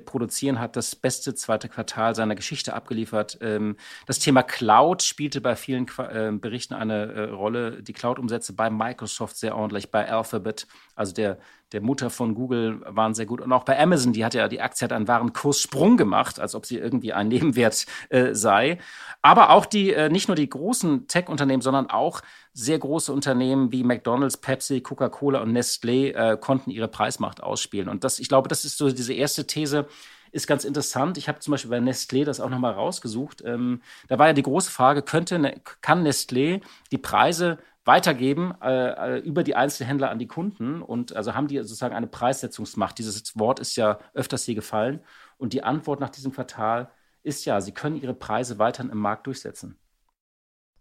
produzieren, 0.00 0.60
hat 0.60 0.76
das 0.76 0.96
beste 0.96 1.34
zweite 1.34 1.68
Quartal 1.68 2.14
seiner 2.14 2.34
Geschichte 2.34 2.74
abgeliefert. 2.74 3.38
Ähm, 3.40 3.76
das 4.06 4.18
Thema 4.18 4.42
Cloud 4.42 5.02
spielte 5.02 5.40
bei 5.40 5.56
vielen 5.56 5.86
äh, 5.98 6.32
Berichten 6.32 6.74
eine 6.74 7.12
äh, 7.12 7.20
Rolle. 7.30 7.82
Die 7.82 7.92
Cloud-Umsätze 7.92 8.52
bei 8.54 8.70
Microsoft 8.70 9.36
sehr 9.36 9.56
ordentlich, 9.56 9.90
bei 9.90 10.10
Alphabet, 10.10 10.66
also 10.94 11.12
der, 11.12 11.38
der 11.72 11.80
Mutter 11.80 12.10
von 12.10 12.34
Google, 12.34 12.80
waren 12.86 13.14
sehr 13.14 13.26
gut. 13.26 13.40
Und 13.40 13.52
auch 13.52 13.64
bei 13.64 13.78
Amazon, 13.78 14.12
die 14.12 14.24
hat 14.24 14.34
ja, 14.34 14.48
die 14.48 14.60
Aktie 14.60 14.84
hat 14.84 14.92
einen 14.92 15.08
wahren 15.08 15.32
Kurssprung 15.32 15.96
gemacht, 15.96 16.38
als 16.38 16.54
ob 16.54 16.66
sie 16.66 16.78
irgendwie 16.78 17.12
ein 17.12 17.28
Nebenwert 17.28 17.86
äh, 18.10 18.34
sei. 18.34 18.78
Aber 19.22 19.50
auch 19.50 19.66
die, 19.66 19.92
äh, 19.92 20.08
nicht 20.08 20.28
nur 20.28 20.34
die 20.34 20.48
großen 20.48 21.08
Tech-Unternehmen, 21.08 21.62
sondern 21.62 21.88
auch 21.88 22.20
sehr 22.52 22.78
große 22.78 23.12
Unternehmen 23.12 23.72
wie 23.72 23.84
McDonalds, 23.84 24.36
Pepsi, 24.36 24.80
Coca-Cola 24.80 25.40
und 25.40 25.56
Nestlé 25.56 26.12
äh, 26.12 26.36
konnten 26.36 26.70
ihre 26.70 26.88
Preismacht 26.88 27.42
ausspielen. 27.42 27.88
Und 27.88 28.04
das, 28.04 28.18
ich 28.18 28.28
glaube, 28.28 28.48
das 28.48 28.64
ist 28.64 28.76
so 28.76 28.90
diese 28.90 29.14
erste 29.14 29.46
These, 29.46 29.86
ist 30.32 30.46
ganz 30.46 30.64
interessant. 30.64 31.18
Ich 31.18 31.28
habe 31.28 31.38
zum 31.40 31.52
Beispiel 31.52 31.70
bei 31.70 31.78
Nestlé 31.78 32.24
das 32.24 32.40
auch 32.40 32.48
nochmal 32.48 32.72
rausgesucht. 32.72 33.42
Ähm, 33.44 33.82
da 34.08 34.18
war 34.18 34.28
ja 34.28 34.32
die 34.32 34.42
große 34.42 34.70
Frage, 34.70 35.02
könnte, 35.02 35.38
ne, 35.38 35.60
kann 35.82 36.06
Nestlé 36.06 36.62
die 36.90 36.98
Preise 36.98 37.58
weitergeben 37.84 38.54
äh, 38.62 39.16
äh, 39.16 39.18
über 39.20 39.42
die 39.42 39.56
Einzelhändler 39.56 40.10
an 40.10 40.18
die 40.18 40.28
Kunden 40.28 40.82
und 40.82 41.16
also 41.16 41.34
haben 41.34 41.48
die 41.48 41.58
sozusagen 41.58 41.94
eine 41.94 42.06
Preissetzungsmacht. 42.06 42.98
Dieses 42.98 43.38
Wort 43.38 43.58
ist 43.60 43.76
ja 43.76 43.98
öfters 44.14 44.44
hier 44.44 44.54
gefallen 44.54 45.00
und 45.36 45.52
die 45.52 45.64
Antwort 45.64 46.00
nach 46.00 46.10
diesem 46.10 46.32
Quartal 46.32 46.90
ist 47.22 47.44
ja, 47.44 47.60
sie 47.60 47.72
können 47.72 47.96
ihre 47.96 48.14
Preise 48.14 48.58
weiterhin 48.58 48.90
im 48.90 48.98
Markt 48.98 49.26
durchsetzen. 49.26 49.78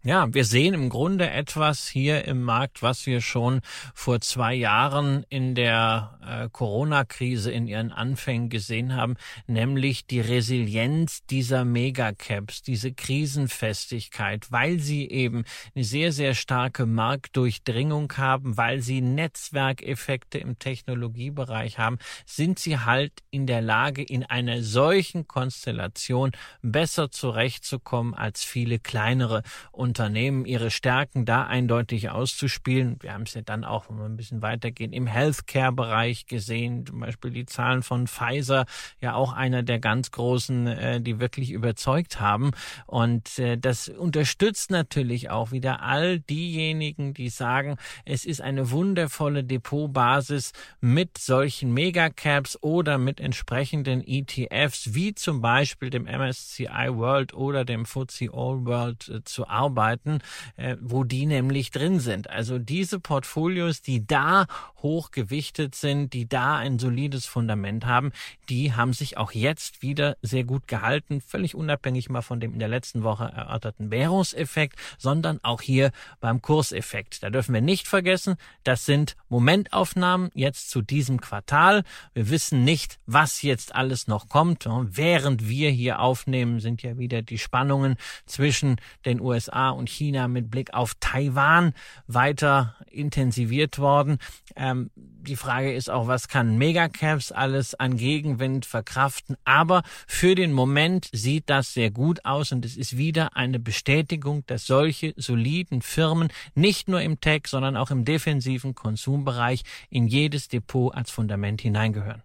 Ja, 0.03 0.33
wir 0.33 0.45
sehen 0.45 0.73
im 0.73 0.89
Grunde 0.89 1.29
etwas 1.29 1.87
hier 1.87 2.25
im 2.25 2.41
Markt, 2.41 2.81
was 2.81 3.05
wir 3.05 3.21
schon 3.21 3.61
vor 3.93 4.19
zwei 4.19 4.55
Jahren 4.55 5.23
in 5.29 5.53
der 5.53 6.17
äh, 6.25 6.49
Corona-Krise 6.51 7.51
in 7.51 7.67
ihren 7.67 7.91
Anfängen 7.91 8.49
gesehen 8.49 8.95
haben, 8.95 9.15
nämlich 9.45 10.07
die 10.07 10.19
Resilienz 10.19 11.23
dieser 11.27 11.65
Megacaps, 11.65 12.63
diese 12.63 12.93
Krisenfestigkeit, 12.93 14.51
weil 14.51 14.79
sie 14.79 15.07
eben 15.07 15.43
eine 15.75 15.83
sehr, 15.83 16.11
sehr 16.11 16.33
starke 16.33 16.87
Marktdurchdringung 16.87 18.11
haben, 18.17 18.57
weil 18.57 18.81
sie 18.81 19.01
Netzwerkeffekte 19.01 20.39
im 20.39 20.57
Technologiebereich 20.57 21.77
haben, 21.77 21.99
sind 22.25 22.57
sie 22.57 22.79
halt 22.79 23.13
in 23.29 23.45
der 23.45 23.61
Lage, 23.61 24.01
in 24.01 24.23
einer 24.23 24.63
solchen 24.63 25.27
Konstellation 25.27 26.31
besser 26.63 27.11
zurechtzukommen 27.11 28.15
als 28.15 28.43
viele 28.43 28.79
kleinere 28.79 29.43
und 29.71 29.90
Unternehmen 29.91 30.45
ihre 30.45 30.71
Stärken 30.71 31.25
da 31.25 31.43
eindeutig 31.43 32.09
auszuspielen. 32.09 32.95
Wir 33.01 33.13
haben 33.13 33.23
es 33.23 33.33
ja 33.33 33.41
dann 33.41 33.65
auch, 33.65 33.89
wenn 33.89 33.97
wir 33.97 34.05
ein 34.05 34.15
bisschen 34.15 34.41
weitergehen, 34.41 34.93
im 34.93 35.05
Healthcare-Bereich 35.05 36.27
gesehen, 36.27 36.85
zum 36.85 37.01
Beispiel 37.01 37.31
die 37.31 37.45
Zahlen 37.45 37.83
von 37.83 38.07
Pfizer, 38.07 38.65
ja 39.01 39.15
auch 39.15 39.33
einer 39.33 39.63
der 39.63 39.79
ganz 39.79 40.11
großen, 40.11 40.67
äh, 40.67 41.01
die 41.01 41.19
wirklich 41.19 41.51
überzeugt 41.51 42.21
haben. 42.21 42.51
Und 42.85 43.37
äh, 43.37 43.57
das 43.57 43.89
unterstützt 43.89 44.71
natürlich 44.71 45.29
auch 45.29 45.51
wieder 45.51 45.81
all 45.81 46.21
diejenigen, 46.21 47.13
die 47.13 47.27
sagen, 47.27 47.75
es 48.05 48.23
ist 48.23 48.39
eine 48.39 48.71
wundervolle 48.71 49.43
Depotbasis 49.43 50.53
mit 50.79 51.17
solchen 51.17 51.73
Megacaps 51.73 52.57
oder 52.61 52.97
mit 52.97 53.19
entsprechenden 53.19 54.01
ETFs, 54.07 54.93
wie 54.93 55.13
zum 55.15 55.41
Beispiel 55.41 55.89
dem 55.89 56.05
MSCI 56.05 56.87
World 56.91 57.33
oder 57.33 57.65
dem 57.65 57.85
FTSE 57.85 58.29
All 58.31 58.65
World 58.65 59.09
äh, 59.09 59.23
zu 59.25 59.49
arbeiten 59.49 59.80
arbeiten, 59.81 60.19
äh, 60.57 60.77
wo 60.79 61.03
die 61.03 61.25
nämlich 61.25 61.71
drin 61.71 61.99
sind. 61.99 62.29
Also 62.29 62.59
diese 62.59 62.99
Portfolios, 62.99 63.81
die 63.81 64.05
da 64.05 64.45
hochgewichtet 64.77 65.73
sind, 65.73 66.13
die 66.13 66.27
da 66.29 66.57
ein 66.57 66.77
solides 66.77 67.25
Fundament 67.25 67.85
haben, 67.85 68.11
die 68.49 68.73
haben 68.73 68.93
sich 68.93 69.17
auch 69.17 69.31
jetzt 69.31 69.81
wieder 69.81 70.17
sehr 70.21 70.43
gut 70.43 70.67
gehalten, 70.67 71.21
völlig 71.21 71.55
unabhängig 71.55 72.09
mal 72.09 72.21
von 72.21 72.39
dem 72.39 72.53
in 72.53 72.59
der 72.59 72.67
letzten 72.67 73.03
Woche 73.03 73.23
erörterten 73.23 73.89
Währungseffekt, 73.89 74.75
sondern 74.99 75.39
auch 75.41 75.61
hier 75.61 75.91
beim 76.19 76.41
Kurseffekt. 76.41 77.23
Da 77.23 77.29
dürfen 77.31 77.53
wir 77.53 77.61
nicht 77.61 77.87
vergessen, 77.87 78.35
das 78.63 78.85
sind 78.85 79.15
Momentaufnahmen 79.29 80.29
jetzt 80.35 80.69
zu 80.69 80.81
diesem 80.81 81.21
Quartal. 81.21 81.83
Wir 82.13 82.29
wissen 82.29 82.63
nicht, 82.63 82.99
was 83.07 83.41
jetzt 83.41 83.73
alles 83.73 84.07
noch 84.07 84.29
kommt. 84.29 84.67
Während 84.67 85.47
wir 85.47 85.71
hier 85.71 85.99
aufnehmen, 85.99 86.59
sind 86.59 86.83
ja 86.83 86.97
wieder 86.97 87.21
die 87.21 87.39
Spannungen 87.39 87.95
zwischen 88.25 88.75
den 89.05 89.19
USA 89.21 89.70
und 89.71 89.89
China 89.89 90.27
mit 90.27 90.49
Blick 90.51 90.73
auf 90.73 90.93
Taiwan 90.99 91.73
weiter 92.07 92.75
intensiviert 92.89 93.79
worden. 93.79 94.17
Ähm, 94.55 94.91
die 94.95 95.35
Frage 95.35 95.73
ist 95.73 95.89
auch, 95.89 96.07
was 96.07 96.27
kann 96.27 96.57
Megacaps 96.57 97.31
alles 97.31 97.75
an 97.75 97.97
Gegenwind 97.97 98.65
verkraften? 98.65 99.35
Aber 99.45 99.83
für 100.07 100.35
den 100.35 100.53
Moment 100.53 101.09
sieht 101.11 101.49
das 101.49 101.73
sehr 101.73 101.91
gut 101.91 102.25
aus 102.25 102.51
und 102.51 102.65
es 102.65 102.75
ist 102.75 102.97
wieder 102.97 103.35
eine 103.35 103.59
Bestätigung, 103.59 104.43
dass 104.47 104.65
solche 104.65 105.13
soliden 105.17 105.81
Firmen 105.81 106.29
nicht 106.55 106.87
nur 106.87 107.01
im 107.01 107.21
Tech, 107.21 107.43
sondern 107.47 107.77
auch 107.77 107.91
im 107.91 108.05
defensiven 108.05 108.75
Konsumbereich 108.75 109.63
in 109.89 110.07
jedes 110.07 110.47
Depot 110.47 110.93
als 110.93 111.11
Fundament 111.11 111.61
hineingehören. 111.61 112.23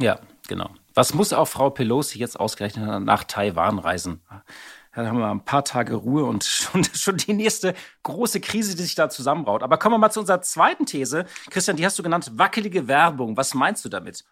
Ja, 0.00 0.18
genau. 0.48 0.70
Was 0.94 1.14
muss 1.14 1.32
auch 1.32 1.46
Frau 1.46 1.70
Pelosi 1.70 2.18
jetzt 2.18 2.38
ausgerechnet 2.38 3.04
nach 3.04 3.24
Taiwan 3.24 3.78
reisen? 3.78 4.20
Dann 4.94 5.08
haben 5.08 5.18
wir 5.18 5.30
ein 5.30 5.44
paar 5.44 5.64
Tage 5.64 5.94
Ruhe 5.94 6.24
und 6.24 6.44
schon, 6.44 6.84
schon 6.84 7.16
die 7.16 7.32
nächste 7.32 7.74
große 8.02 8.40
Krise, 8.40 8.76
die 8.76 8.82
sich 8.82 8.94
da 8.94 9.08
zusammenbraut. 9.08 9.62
Aber 9.62 9.78
kommen 9.78 9.94
wir 9.94 9.98
mal 9.98 10.10
zu 10.10 10.20
unserer 10.20 10.42
zweiten 10.42 10.86
These. 10.86 11.26
Christian, 11.50 11.76
die 11.76 11.84
hast 11.84 11.98
du 11.98 12.02
genannt, 12.02 12.32
wackelige 12.34 12.88
Werbung. 12.88 13.36
Was 13.36 13.54
meinst 13.54 13.84
du 13.84 13.88
damit? 13.88 14.24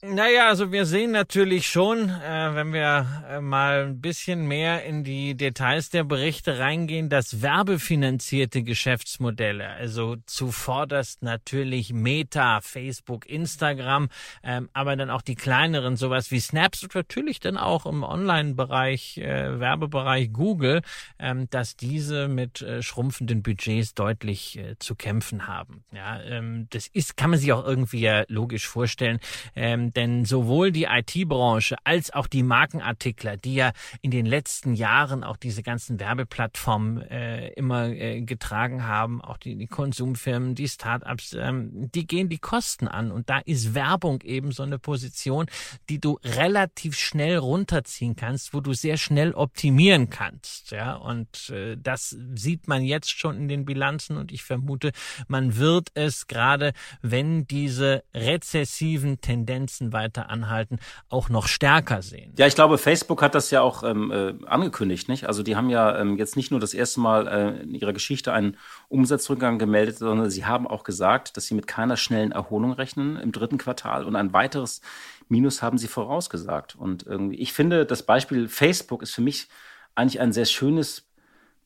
Naja, 0.00 0.46
also 0.46 0.70
wir 0.70 0.86
sehen 0.86 1.10
natürlich 1.10 1.66
schon, 1.66 2.08
äh, 2.08 2.54
wenn 2.54 2.72
wir 2.72 3.24
äh, 3.28 3.40
mal 3.40 3.86
ein 3.86 4.00
bisschen 4.00 4.46
mehr 4.46 4.84
in 4.84 5.02
die 5.02 5.36
Details 5.36 5.90
der 5.90 6.04
Berichte 6.04 6.60
reingehen, 6.60 7.08
dass 7.08 7.42
werbefinanzierte 7.42 8.62
Geschäftsmodelle, 8.62 9.68
also 9.68 10.14
zuvorderst 10.24 11.24
natürlich 11.24 11.92
Meta, 11.92 12.60
Facebook, 12.60 13.28
Instagram, 13.28 14.08
ähm, 14.44 14.68
aber 14.72 14.94
dann 14.94 15.10
auch 15.10 15.20
die 15.20 15.34
kleineren, 15.34 15.96
sowas 15.96 16.30
wie 16.30 16.38
Snaps 16.38 16.84
und 16.84 16.94
natürlich 16.94 17.40
dann 17.40 17.56
auch 17.56 17.84
im 17.84 18.04
Online-Bereich, 18.04 19.18
äh, 19.18 19.58
Werbebereich 19.58 20.32
Google, 20.32 20.82
ähm, 21.18 21.50
dass 21.50 21.74
diese 21.74 22.28
mit 22.28 22.62
äh, 22.62 22.82
schrumpfenden 22.82 23.42
Budgets 23.42 23.94
deutlich 23.94 24.58
äh, 24.58 24.76
zu 24.78 24.94
kämpfen 24.94 25.48
haben. 25.48 25.82
Ja, 25.90 26.22
ähm, 26.22 26.68
das 26.70 26.86
ist, 26.86 27.16
kann 27.16 27.30
man 27.30 27.40
sich 27.40 27.52
auch 27.52 27.66
irgendwie 27.66 28.02
ja 28.02 28.22
logisch 28.28 28.68
vorstellen. 28.68 29.18
Ähm, 29.56 29.87
denn 29.96 30.24
sowohl 30.24 30.72
die 30.72 30.84
IT-Branche 30.84 31.76
als 31.84 32.12
auch 32.12 32.26
die 32.26 32.42
Markenartikler, 32.42 33.36
die 33.36 33.54
ja 33.54 33.72
in 34.02 34.10
den 34.10 34.26
letzten 34.26 34.74
Jahren 34.74 35.24
auch 35.24 35.36
diese 35.36 35.62
ganzen 35.62 36.00
Werbeplattformen 36.00 37.02
äh, 37.02 37.48
immer 37.50 37.88
äh, 37.88 38.20
getragen 38.22 38.86
haben, 38.86 39.20
auch 39.20 39.38
die, 39.38 39.56
die 39.56 39.66
Konsumfirmen, 39.66 40.54
die 40.54 40.68
Startups, 40.68 41.34
ähm, 41.38 41.90
die 41.94 42.06
gehen 42.06 42.28
die 42.28 42.38
Kosten 42.38 42.88
an. 42.88 43.10
Und 43.10 43.30
da 43.30 43.38
ist 43.38 43.74
Werbung 43.74 44.22
eben 44.22 44.52
so 44.52 44.62
eine 44.62 44.78
Position, 44.78 45.46
die 45.88 46.00
du 46.00 46.18
relativ 46.24 46.96
schnell 46.96 47.36
runterziehen 47.38 48.16
kannst, 48.16 48.54
wo 48.54 48.60
du 48.60 48.72
sehr 48.72 48.96
schnell 48.96 49.32
optimieren 49.32 50.10
kannst, 50.10 50.70
ja. 50.70 50.94
Und 50.94 51.50
äh, 51.50 51.76
das 51.76 52.16
sieht 52.34 52.68
man 52.68 52.82
jetzt 52.82 53.10
schon 53.10 53.36
in 53.36 53.48
den 53.48 53.64
Bilanzen 53.64 54.16
und 54.16 54.32
ich 54.32 54.42
vermute, 54.42 54.92
man 55.28 55.56
wird 55.56 55.90
es 55.94 56.26
gerade, 56.26 56.72
wenn 57.02 57.46
diese 57.46 58.02
rezessiven 58.14 59.20
Tendenzen 59.20 59.77
Tendenzen 59.78 59.92
weiter 59.92 60.30
anhalten, 60.30 60.78
auch 61.08 61.28
noch 61.28 61.46
stärker 61.46 62.02
sehen. 62.02 62.32
Ja, 62.36 62.46
ich 62.46 62.54
glaube, 62.54 62.78
Facebook 62.78 63.22
hat 63.22 63.34
das 63.34 63.50
ja 63.50 63.62
auch 63.62 63.82
ähm, 63.82 64.10
äh, 64.10 64.34
angekündigt, 64.46 65.08
nicht? 65.08 65.26
Also 65.26 65.42
die 65.42 65.56
haben 65.56 65.70
ja 65.70 65.98
ähm, 65.98 66.16
jetzt 66.16 66.36
nicht 66.36 66.50
nur 66.50 66.60
das 66.60 66.74
erste 66.74 67.00
Mal 67.00 67.26
äh, 67.26 67.62
in 67.62 67.74
ihrer 67.74 67.92
Geschichte 67.92 68.32
einen 68.32 68.56
Umsatzrückgang 68.88 69.58
gemeldet, 69.58 69.98
sondern 69.98 70.30
sie 70.30 70.44
haben 70.44 70.66
auch 70.66 70.84
gesagt, 70.84 71.36
dass 71.36 71.46
sie 71.46 71.54
mit 71.54 71.66
keiner 71.66 71.96
schnellen 71.96 72.32
Erholung 72.32 72.72
rechnen 72.72 73.16
im 73.16 73.32
dritten 73.32 73.58
Quartal 73.58 74.04
und 74.04 74.16
ein 74.16 74.32
weiteres 74.32 74.80
Minus 75.28 75.62
haben 75.62 75.78
sie 75.78 75.88
vorausgesagt. 75.88 76.74
Und 76.76 77.06
irgendwie, 77.06 77.36
ich 77.36 77.52
finde, 77.52 77.84
das 77.84 78.02
Beispiel 78.02 78.48
Facebook 78.48 79.02
ist 79.02 79.14
für 79.14 79.20
mich 79.20 79.48
eigentlich 79.94 80.20
ein 80.20 80.32
sehr 80.32 80.46
schönes 80.46 81.07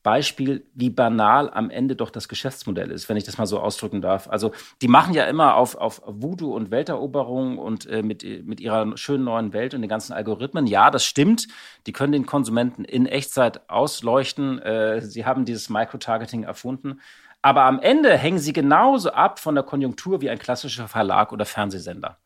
Beispiel, 0.03 0.65
wie 0.73 0.89
banal 0.89 1.49
am 1.49 1.69
Ende 1.69 1.95
doch 1.95 2.09
das 2.11 2.27
Geschäftsmodell 2.27 2.91
ist, 2.91 3.09
wenn 3.09 3.17
ich 3.17 3.23
das 3.23 3.37
mal 3.37 3.45
so 3.45 3.59
ausdrücken 3.59 4.01
darf. 4.01 4.29
Also 4.29 4.51
die 4.81 4.87
machen 4.87 5.13
ja 5.13 5.23
immer 5.23 5.55
auf, 5.55 5.75
auf 5.75 6.01
Voodoo 6.05 6.53
und 6.53 6.69
Welteroberung 6.69 7.57
und 7.57 7.85
äh, 7.87 8.03
mit, 8.03 8.23
mit 8.45 8.59
ihrer 8.59 8.97
schönen 8.97 9.23
neuen 9.23 9.53
Welt 9.53 9.73
und 9.73 9.81
den 9.81 9.89
ganzen 9.89 10.13
Algorithmen. 10.13 10.67
Ja, 10.67 10.91
das 10.91 11.05
stimmt. 11.05 11.47
Die 11.87 11.93
können 11.93 12.11
den 12.11 12.25
Konsumenten 12.25 12.85
in 12.85 13.05
Echtzeit 13.05 13.69
ausleuchten. 13.69 14.59
Äh, 14.59 15.01
sie 15.01 15.25
haben 15.25 15.45
dieses 15.45 15.69
Microtargeting 15.69 16.43
erfunden. 16.43 16.99
Aber 17.41 17.63
am 17.63 17.79
Ende 17.79 18.17
hängen 18.17 18.39
sie 18.39 18.53
genauso 18.53 19.11
ab 19.11 19.39
von 19.39 19.55
der 19.55 19.63
Konjunktur 19.63 20.21
wie 20.21 20.29
ein 20.29 20.39
klassischer 20.39 20.87
Verlag 20.87 21.31
oder 21.31 21.45
Fernsehsender. 21.45 22.17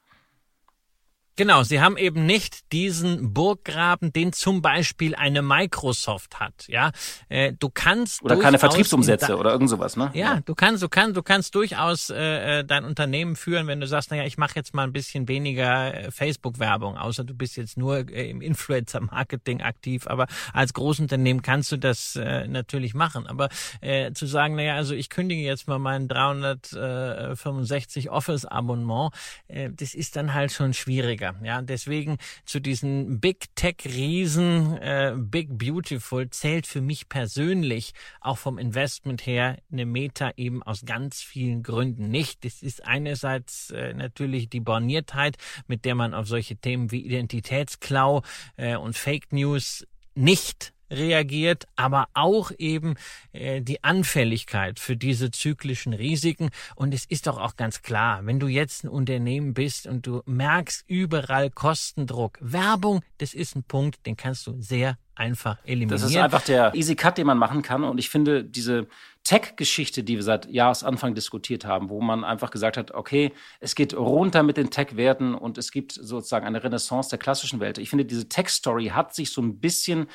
Genau, 1.37 1.61
sie 1.61 1.79
haben 1.79 1.97
eben 1.97 2.25
nicht 2.25 2.71
diesen 2.71 3.31
Burggraben, 3.31 4.11
den 4.11 4.33
zum 4.33 4.63
Beispiel 4.63 5.13
eine 5.13 5.43
Microsoft 5.43 6.39
hat. 6.39 6.67
Ja, 6.67 6.89
äh, 7.29 7.53
du 7.53 7.69
kannst 7.69 8.23
oder 8.23 8.37
keine 8.37 8.57
Vertriebsumsätze 8.57 9.37
oder 9.37 9.51
irgend 9.51 9.69
sowas, 9.69 9.95
ne? 9.95 10.09
Ja, 10.15 10.33
ja, 10.33 10.39
du 10.43 10.55
kannst, 10.55 10.81
du 10.81 10.89
kannst, 10.89 11.15
du 11.15 11.21
kannst 11.21 11.53
durchaus 11.53 12.09
äh, 12.09 12.61
äh 12.61 12.63
dein 12.63 12.85
Unternehmen 12.85 13.35
führen, 13.35 13.67
wenn 13.67 13.79
du 13.79 13.85
sagst, 13.85 14.09
naja, 14.09 14.23
ich 14.23 14.39
mache 14.39 14.53
jetzt 14.55 14.73
mal 14.73 14.81
ein 14.81 14.93
bisschen 14.93 15.27
weniger 15.27 15.93
äh, 15.93 16.09
Facebook-Werbung, 16.09 16.97
außer 16.97 17.23
du 17.23 17.35
bist 17.35 17.55
jetzt 17.55 17.77
nur 17.77 18.09
im 18.09 18.41
Influencer-Marketing 18.41 19.61
aktiv. 19.61 20.07
Aber 20.07 20.25
als 20.53 20.73
Großunternehmen 20.73 21.43
kannst 21.43 21.71
du 21.71 21.77
das 21.77 22.15
äh, 22.15 22.47
natürlich 22.47 22.95
machen. 22.95 23.27
Aber 23.27 23.49
äh, 23.81 24.11
zu 24.11 24.25
sagen, 24.25 24.55
naja, 24.55 24.73
also 24.73 24.95
ich 24.95 25.11
kündige 25.11 25.43
jetzt 25.43 25.67
mal 25.67 25.77
mein 25.77 26.07
365 26.07 28.09
Office-Abonnement, 28.09 29.13
äh, 29.47 29.69
das 29.71 29.93
ist 29.93 30.15
dann 30.15 30.33
halt 30.33 30.51
schon 30.51 30.73
schwieriger 30.73 31.26
weniger. 31.27 31.45
Ja, 31.45 31.61
deswegen 31.61 32.17
zu 32.45 32.59
diesen 32.59 33.19
Big 33.19 33.55
Tech 33.55 33.77
Riesen, 33.85 34.77
äh, 34.77 35.13
Big 35.17 35.57
Beautiful 35.57 36.29
zählt 36.29 36.67
für 36.67 36.81
mich 36.81 37.09
persönlich 37.09 37.93
auch 38.21 38.37
vom 38.37 38.57
Investment 38.57 39.25
her 39.25 39.57
eine 39.71 39.85
Meta 39.85 40.31
eben 40.37 40.63
aus 40.63 40.85
ganz 40.85 41.21
vielen 41.21 41.63
Gründen 41.63 42.09
nicht. 42.09 42.45
Das 42.45 42.61
ist 42.61 42.85
einerseits 42.85 43.71
äh, 43.71 43.93
natürlich 43.93 44.49
die 44.49 44.59
Borniertheit, 44.59 45.37
mit 45.67 45.85
der 45.85 45.95
man 45.95 46.13
auf 46.13 46.27
solche 46.27 46.57
Themen 46.57 46.91
wie 46.91 47.05
Identitätsklau 47.05 48.23
äh, 48.57 48.75
und 48.75 48.95
Fake 48.97 49.31
News 49.31 49.85
nicht 50.15 50.73
reagiert, 50.89 51.67
aber 51.75 52.07
auch 52.13 52.51
eben 52.57 52.95
äh, 53.33 53.61
die 53.61 53.83
Anfälligkeit 53.83 54.79
für 54.79 54.95
diese 54.95 55.31
zyklischen 55.31 55.93
Risiken. 55.93 56.49
Und 56.75 56.93
es 56.93 57.05
ist 57.05 57.27
doch 57.27 57.37
auch 57.37 57.55
ganz 57.55 57.81
klar, 57.81 58.25
wenn 58.25 58.39
du 58.39 58.47
jetzt 58.47 58.83
ein 58.83 58.89
Unternehmen 58.89 59.53
bist 59.53 59.87
und 59.87 60.05
du 60.05 60.21
merkst 60.25 60.83
überall 60.87 61.49
Kostendruck, 61.49 62.37
Werbung, 62.41 63.01
das 63.17 63.33
ist 63.33 63.55
ein 63.55 63.63
Punkt, 63.63 64.05
den 64.05 64.15
kannst 64.17 64.47
du 64.47 64.61
sehr 64.61 64.97
einfach 65.17 65.57
eliminieren. 65.63 65.89
Das 65.89 66.03
ist 66.03 66.15
einfach 66.15 66.43
der 66.43 66.73
Easy 66.75 66.95
Cut, 66.95 67.17
den 67.17 67.27
man 67.27 67.37
machen 67.37 67.61
kann. 67.61 67.83
Und 67.83 67.97
ich 67.97 68.09
finde 68.09 68.43
diese 68.43 68.87
Tech-Geschichte, 69.23 70.03
die 70.03 70.15
wir 70.15 70.23
seit 70.23 70.49
Jahresanfang 70.49 71.15
diskutiert 71.15 71.65
haben, 71.65 71.89
wo 71.89 72.01
man 72.01 72.23
einfach 72.23 72.51
gesagt 72.51 72.77
hat, 72.77 72.91
okay, 72.91 73.33
es 73.59 73.75
geht 73.75 73.93
runter 73.93 74.43
mit 74.43 74.57
den 74.57 74.69
Tech-Werten 74.69 75.35
und 75.35 75.57
es 75.57 75.71
gibt 75.71 75.91
sozusagen 75.91 76.45
eine 76.45 76.63
Renaissance 76.63 77.09
der 77.09 77.19
klassischen 77.19 77.59
Welt. 77.59 77.77
Ich 77.77 77.89
finde, 77.89 78.05
diese 78.05 78.29
Tech-Story 78.29 78.87
hat 78.93 79.13
sich 79.13 79.31
so 79.31 79.41
ein 79.41 79.59
bisschen 79.59 80.07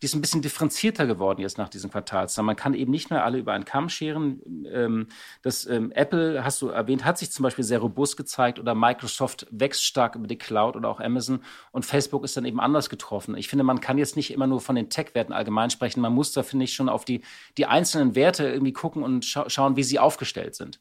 die 0.00 0.06
ist 0.06 0.14
ein 0.14 0.20
bisschen 0.20 0.42
differenzierter 0.42 1.06
geworden 1.06 1.40
jetzt 1.40 1.58
nach 1.58 1.68
diesem 1.68 1.90
Quartalszahlen. 1.90 2.46
Man 2.46 2.56
kann 2.56 2.74
eben 2.74 2.90
nicht 2.90 3.10
mehr 3.10 3.24
alle 3.24 3.38
über 3.38 3.52
einen 3.52 3.64
Kamm 3.64 3.88
scheren. 3.88 4.40
Ähm, 4.72 5.08
das 5.42 5.66
ähm, 5.66 5.90
Apple, 5.92 6.44
hast 6.44 6.62
du 6.62 6.68
erwähnt, 6.68 7.04
hat 7.04 7.18
sich 7.18 7.32
zum 7.32 7.42
Beispiel 7.42 7.64
sehr 7.64 7.80
robust 7.80 8.16
gezeigt 8.16 8.58
oder 8.58 8.74
Microsoft 8.74 9.46
wächst 9.50 9.84
stark 9.84 10.14
über 10.14 10.26
die 10.26 10.38
Cloud 10.38 10.76
oder 10.76 10.88
auch 10.88 11.00
Amazon 11.00 11.42
und 11.72 11.84
Facebook 11.84 12.24
ist 12.24 12.36
dann 12.36 12.44
eben 12.44 12.60
anders 12.60 12.90
getroffen. 12.90 13.36
Ich 13.36 13.48
finde, 13.48 13.64
man 13.64 13.80
kann 13.80 13.98
jetzt 13.98 14.16
nicht 14.16 14.32
immer 14.32 14.46
nur 14.46 14.60
von 14.60 14.76
den 14.76 14.88
Tech-Werten 14.90 15.32
allgemein 15.32 15.70
sprechen. 15.70 16.00
Man 16.00 16.14
muss 16.14 16.32
da, 16.32 16.42
finde 16.42 16.64
ich, 16.64 16.74
schon 16.74 16.88
auf 16.88 17.04
die, 17.04 17.22
die 17.56 17.66
einzelnen 17.66 18.14
Werte 18.14 18.48
irgendwie 18.48 18.72
gucken 18.72 19.02
und 19.02 19.24
scha 19.24 19.50
schauen, 19.50 19.76
wie 19.76 19.82
sie 19.82 19.98
aufgestellt 19.98 20.54
sind. 20.54 20.80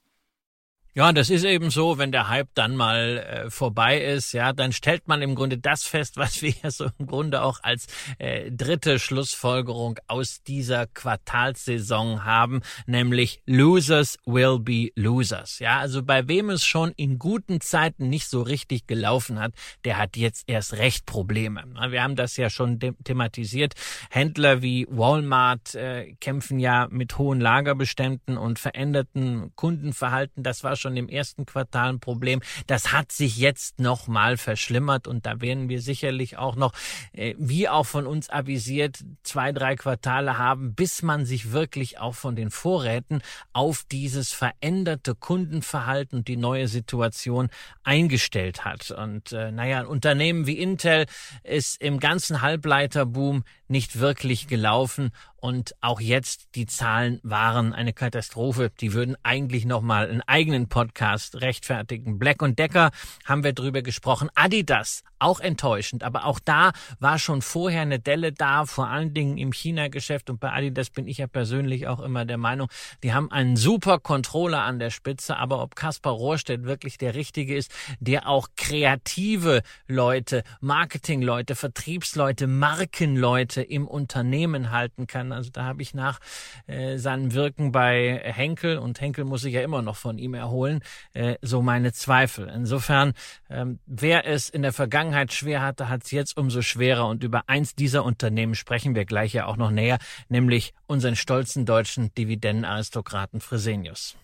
Ja, 0.97 1.11
das 1.13 1.29
ist 1.29 1.43
eben 1.43 1.69
so, 1.69 1.99
wenn 1.99 2.11
der 2.11 2.27
Hype 2.27 2.49
dann 2.55 2.75
mal 2.75 3.19
äh, 3.19 3.51
vorbei 3.51 4.01
ist, 4.01 4.31
ja, 4.31 4.51
dann 4.51 4.71
stellt 4.71 5.07
man 5.07 5.21
im 5.21 5.35
Grunde 5.35 5.59
das 5.59 5.83
fest, 5.83 6.17
was 6.17 6.41
wir 6.41 6.55
ja 6.63 6.71
so 6.71 6.87
im 6.97 7.05
Grunde 7.05 7.43
auch 7.43 7.59
als 7.61 7.85
äh, 8.17 8.49
dritte 8.49 8.97
Schlussfolgerung 8.97 9.99
aus 10.07 10.41
dieser 10.41 10.87
Quartalssaison 10.87 12.25
haben, 12.25 12.61
nämlich 12.87 13.43
Losers 13.45 14.17
will 14.25 14.57
be 14.57 14.89
losers. 14.95 15.59
Ja, 15.59 15.77
also 15.77 16.01
bei 16.01 16.27
wem 16.27 16.49
es 16.49 16.65
schon 16.65 16.93
in 16.93 17.19
guten 17.19 17.61
Zeiten 17.61 18.09
nicht 18.09 18.27
so 18.27 18.41
richtig 18.41 18.87
gelaufen 18.87 19.39
hat, 19.39 19.53
der 19.85 19.99
hat 19.99 20.17
jetzt 20.17 20.45
erst 20.47 20.77
recht 20.77 21.05
Probleme. 21.05 21.63
Wir 21.89 22.01
haben 22.01 22.15
das 22.15 22.37
ja 22.37 22.49
schon 22.49 22.79
thematisiert. 23.03 23.75
Händler 24.09 24.63
wie 24.63 24.87
Walmart 24.89 25.75
äh, 25.75 26.15
kämpfen 26.19 26.57
ja 26.57 26.87
mit 26.89 27.19
hohen 27.19 27.39
Lagerbeständen 27.39 28.35
und 28.35 28.57
veränderten 28.57 29.51
Kundenverhalten. 29.53 30.41
Das 30.41 30.63
war 30.63 30.75
schon 30.75 30.86
schon 30.87 30.95
im 30.95 31.09
ersten 31.09 31.45
Quartal 31.45 31.89
ein 31.89 31.99
Problem. 31.99 32.41
Das 32.65 32.93
hat 32.93 33.11
sich 33.11 33.37
jetzt 33.37 33.79
nochmal 33.79 34.37
verschlimmert 34.37 35.07
und 35.07 35.25
da 35.25 35.41
werden 35.41 35.67
wir 35.67 35.81
sicherlich 35.81 36.37
auch 36.37 36.55
noch, 36.55 36.73
äh, 37.11 37.35
wie 37.37 37.67
auch 37.67 37.85
von 37.85 38.07
uns 38.07 38.29
avisiert, 38.29 39.03
zwei, 39.23 39.51
drei 39.51 39.75
Quartale 39.75 40.37
haben, 40.37 40.75
bis 40.75 41.01
man 41.01 41.25
sich 41.25 41.51
wirklich 41.51 41.99
auch 41.99 42.15
von 42.15 42.37
den 42.37 42.51
Vorräten 42.51 43.21
auf 43.51 43.83
dieses 43.91 44.31
veränderte 44.31 45.13
Kundenverhalten 45.13 46.19
und 46.19 46.27
die 46.29 46.37
neue 46.37 46.69
Situation 46.69 47.49
eingestellt 47.83 48.63
hat. 48.63 48.91
Und 48.91 49.33
äh, 49.33 49.51
naja, 49.51 49.79
ein 49.79 49.87
Unternehmen 49.87 50.47
wie 50.47 50.57
Intel 50.57 51.05
ist 51.43 51.81
im 51.81 51.99
ganzen 51.99 52.41
Halbleiterboom 52.41 53.43
nicht 53.67 53.99
wirklich 53.99 54.47
gelaufen 54.47 55.11
und 55.39 55.75
auch 55.81 55.99
jetzt 55.99 56.49
die 56.55 56.65
Zahlen 56.65 57.19
waren 57.23 57.73
eine 57.73 57.93
Katastrophe. 57.93 58.71
Die 58.81 58.93
würden 58.93 59.15
eigentlich 59.23 59.65
noch 59.65 59.81
mal 59.81 60.09
einen 60.09 60.21
eigenen 60.21 60.67
Podcast 60.67 61.41
rechtfertigen. 61.41 62.19
Black 62.19 62.41
und 62.41 62.59
Decker 62.59 62.91
haben 63.25 63.43
wir 63.43 63.53
drüber 63.53 63.81
gesprochen. 63.81 64.29
Adidas 64.35 65.03
auch 65.19 65.39
enttäuschend, 65.39 66.03
aber 66.03 66.25
auch 66.25 66.39
da 66.39 66.71
war 66.99 67.19
schon 67.19 67.41
vorher 67.41 67.81
eine 67.81 67.99
Delle 67.99 68.31
da, 68.31 68.65
vor 68.65 68.87
allen 68.87 69.13
Dingen 69.13 69.37
im 69.37 69.51
China-Geschäft 69.51 70.29
und 70.29 70.39
bei 70.39 70.51
Adidas 70.51 70.89
bin 70.89 71.07
ich 71.07 71.17
ja 71.17 71.27
persönlich 71.27 71.87
auch 71.87 71.99
immer 71.99 72.25
der 72.25 72.37
Meinung, 72.37 72.67
die 73.03 73.13
haben 73.13 73.31
einen 73.31 73.55
super 73.57 73.99
Controller 73.99 74.61
an 74.61 74.79
der 74.79 74.89
Spitze, 74.89 75.37
aber 75.37 75.61
ob 75.61 75.75
Kaspar 75.75 76.13
Rohrstedt 76.13 76.63
wirklich 76.63 76.97
der 76.97 77.15
richtige 77.15 77.55
ist, 77.55 77.71
der 77.99 78.27
auch 78.27 78.49
kreative 78.55 79.61
Leute, 79.87 80.43
Marketingleute, 80.61 81.55
Vertriebsleute, 81.55 82.47
Markenleute 82.47 83.61
im 83.61 83.87
Unternehmen 83.87 84.71
halten 84.71 85.07
kann, 85.27 85.37
also 85.37 85.49
da 85.51 85.65
habe 85.65 85.81
ich 85.81 85.93
nach 85.93 86.19
äh, 86.67 86.97
seinem 86.97 87.33
Wirken 87.33 87.71
bei 87.71 88.21
Henkel 88.23 88.77
und 88.77 88.99
Henkel 88.99 89.25
muss 89.25 89.41
sich 89.41 89.53
ja 89.53 89.61
immer 89.61 89.81
noch 89.81 89.95
von 89.95 90.17
ihm 90.17 90.33
erholen, 90.33 90.81
äh, 91.13 91.35
so 91.41 91.61
meine 91.61 91.93
Zweifel. 91.93 92.47
Insofern, 92.47 93.13
ähm, 93.49 93.79
wer 93.85 94.25
es 94.25 94.49
in 94.49 94.61
der 94.61 94.73
Vergangenheit 94.73 95.33
schwer 95.33 95.61
hatte, 95.61 95.89
hat 95.89 96.03
es 96.03 96.11
jetzt 96.11 96.37
umso 96.37 96.61
schwerer 96.61 97.07
und 97.07 97.23
über 97.23 97.43
eins 97.47 97.75
dieser 97.75 98.03
Unternehmen 98.03 98.55
sprechen 98.55 98.95
wir 98.95 99.05
gleich 99.05 99.33
ja 99.33 99.45
auch 99.45 99.57
noch 99.57 99.71
näher, 99.71 99.97
nämlich 100.29 100.73
unseren 100.87 101.15
stolzen 101.15 101.65
deutschen 101.65 102.13
Dividendenaristokraten 102.15 103.41
Fresenius. 103.41 104.15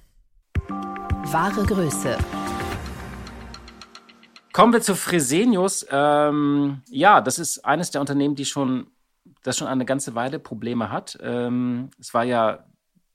Wahre 1.26 1.66
Größe. 1.66 2.18
Kommen 4.52 4.72
wir 4.72 4.82
zu 4.82 4.96
Fresenius. 4.96 5.86
Ähm, 5.90 6.84
ja, 6.90 7.22
das 7.22 7.40
ist 7.40 7.66
eines 7.66 7.90
der 7.90 8.02
Unternehmen, 8.02 8.36
die 8.36 8.46
schon 8.46 8.88
das 9.44 9.58
schon 9.58 9.68
eine 9.68 9.86
ganze 9.86 10.16
Weile 10.16 10.40
Probleme 10.40 10.90
hat. 10.92 11.18
Ähm, 11.22 11.90
es 12.00 12.14
war 12.14 12.24
ja 12.24 12.66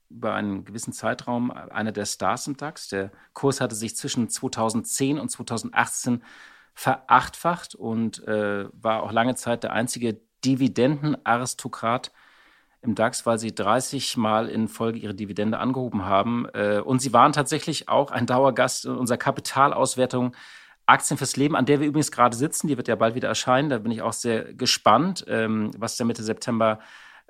über 0.09 0.33
einen 0.33 0.65
gewissen 0.65 0.93
Zeitraum 0.93 1.51
einer 1.51 1.91
der 1.91 2.05
Stars 2.05 2.47
im 2.47 2.57
DAX. 2.57 2.87
Der 2.87 3.11
Kurs 3.33 3.61
hatte 3.61 3.75
sich 3.75 3.95
zwischen 3.95 4.29
2010 4.29 5.19
und 5.19 5.29
2018 5.29 6.23
verachtfacht 6.73 7.75
und 7.75 8.25
äh, 8.27 8.65
war 8.71 9.03
auch 9.03 9.11
lange 9.11 9.35
Zeit 9.35 9.63
der 9.63 9.73
einzige 9.73 10.21
Dividendenaristokrat 10.45 12.11
im 12.81 12.95
DAX, 12.95 13.25
weil 13.25 13.37
sie 13.37 13.53
30 13.53 14.17
Mal 14.17 14.47
in 14.47 14.67
Folge 14.67 14.99
ihre 14.99 15.13
Dividende 15.13 15.59
angehoben 15.59 16.05
haben. 16.05 16.47
Äh, 16.53 16.79
und 16.79 17.01
sie 17.01 17.13
waren 17.13 17.33
tatsächlich 17.33 17.89
auch 17.89 18.11
ein 18.11 18.25
Dauergast 18.25 18.85
in 18.85 18.95
unserer 18.95 19.17
Kapitalauswertung 19.17 20.33
Aktien 20.89 21.17
fürs 21.17 21.37
Leben, 21.37 21.55
an 21.55 21.65
der 21.65 21.79
wir 21.79 21.87
übrigens 21.87 22.11
gerade 22.11 22.35
sitzen, 22.35 22.67
die 22.67 22.77
wird 22.77 22.87
ja 22.87 22.95
bald 22.95 23.15
wieder 23.15 23.27
erscheinen. 23.27 23.69
Da 23.69 23.77
bin 23.77 23.91
ich 23.91 24.01
auch 24.01 24.13
sehr 24.13 24.53
gespannt, 24.53 25.25
ähm, 25.27 25.71
was 25.77 25.97
da 25.97 26.05
Mitte 26.05 26.23
September 26.23 26.79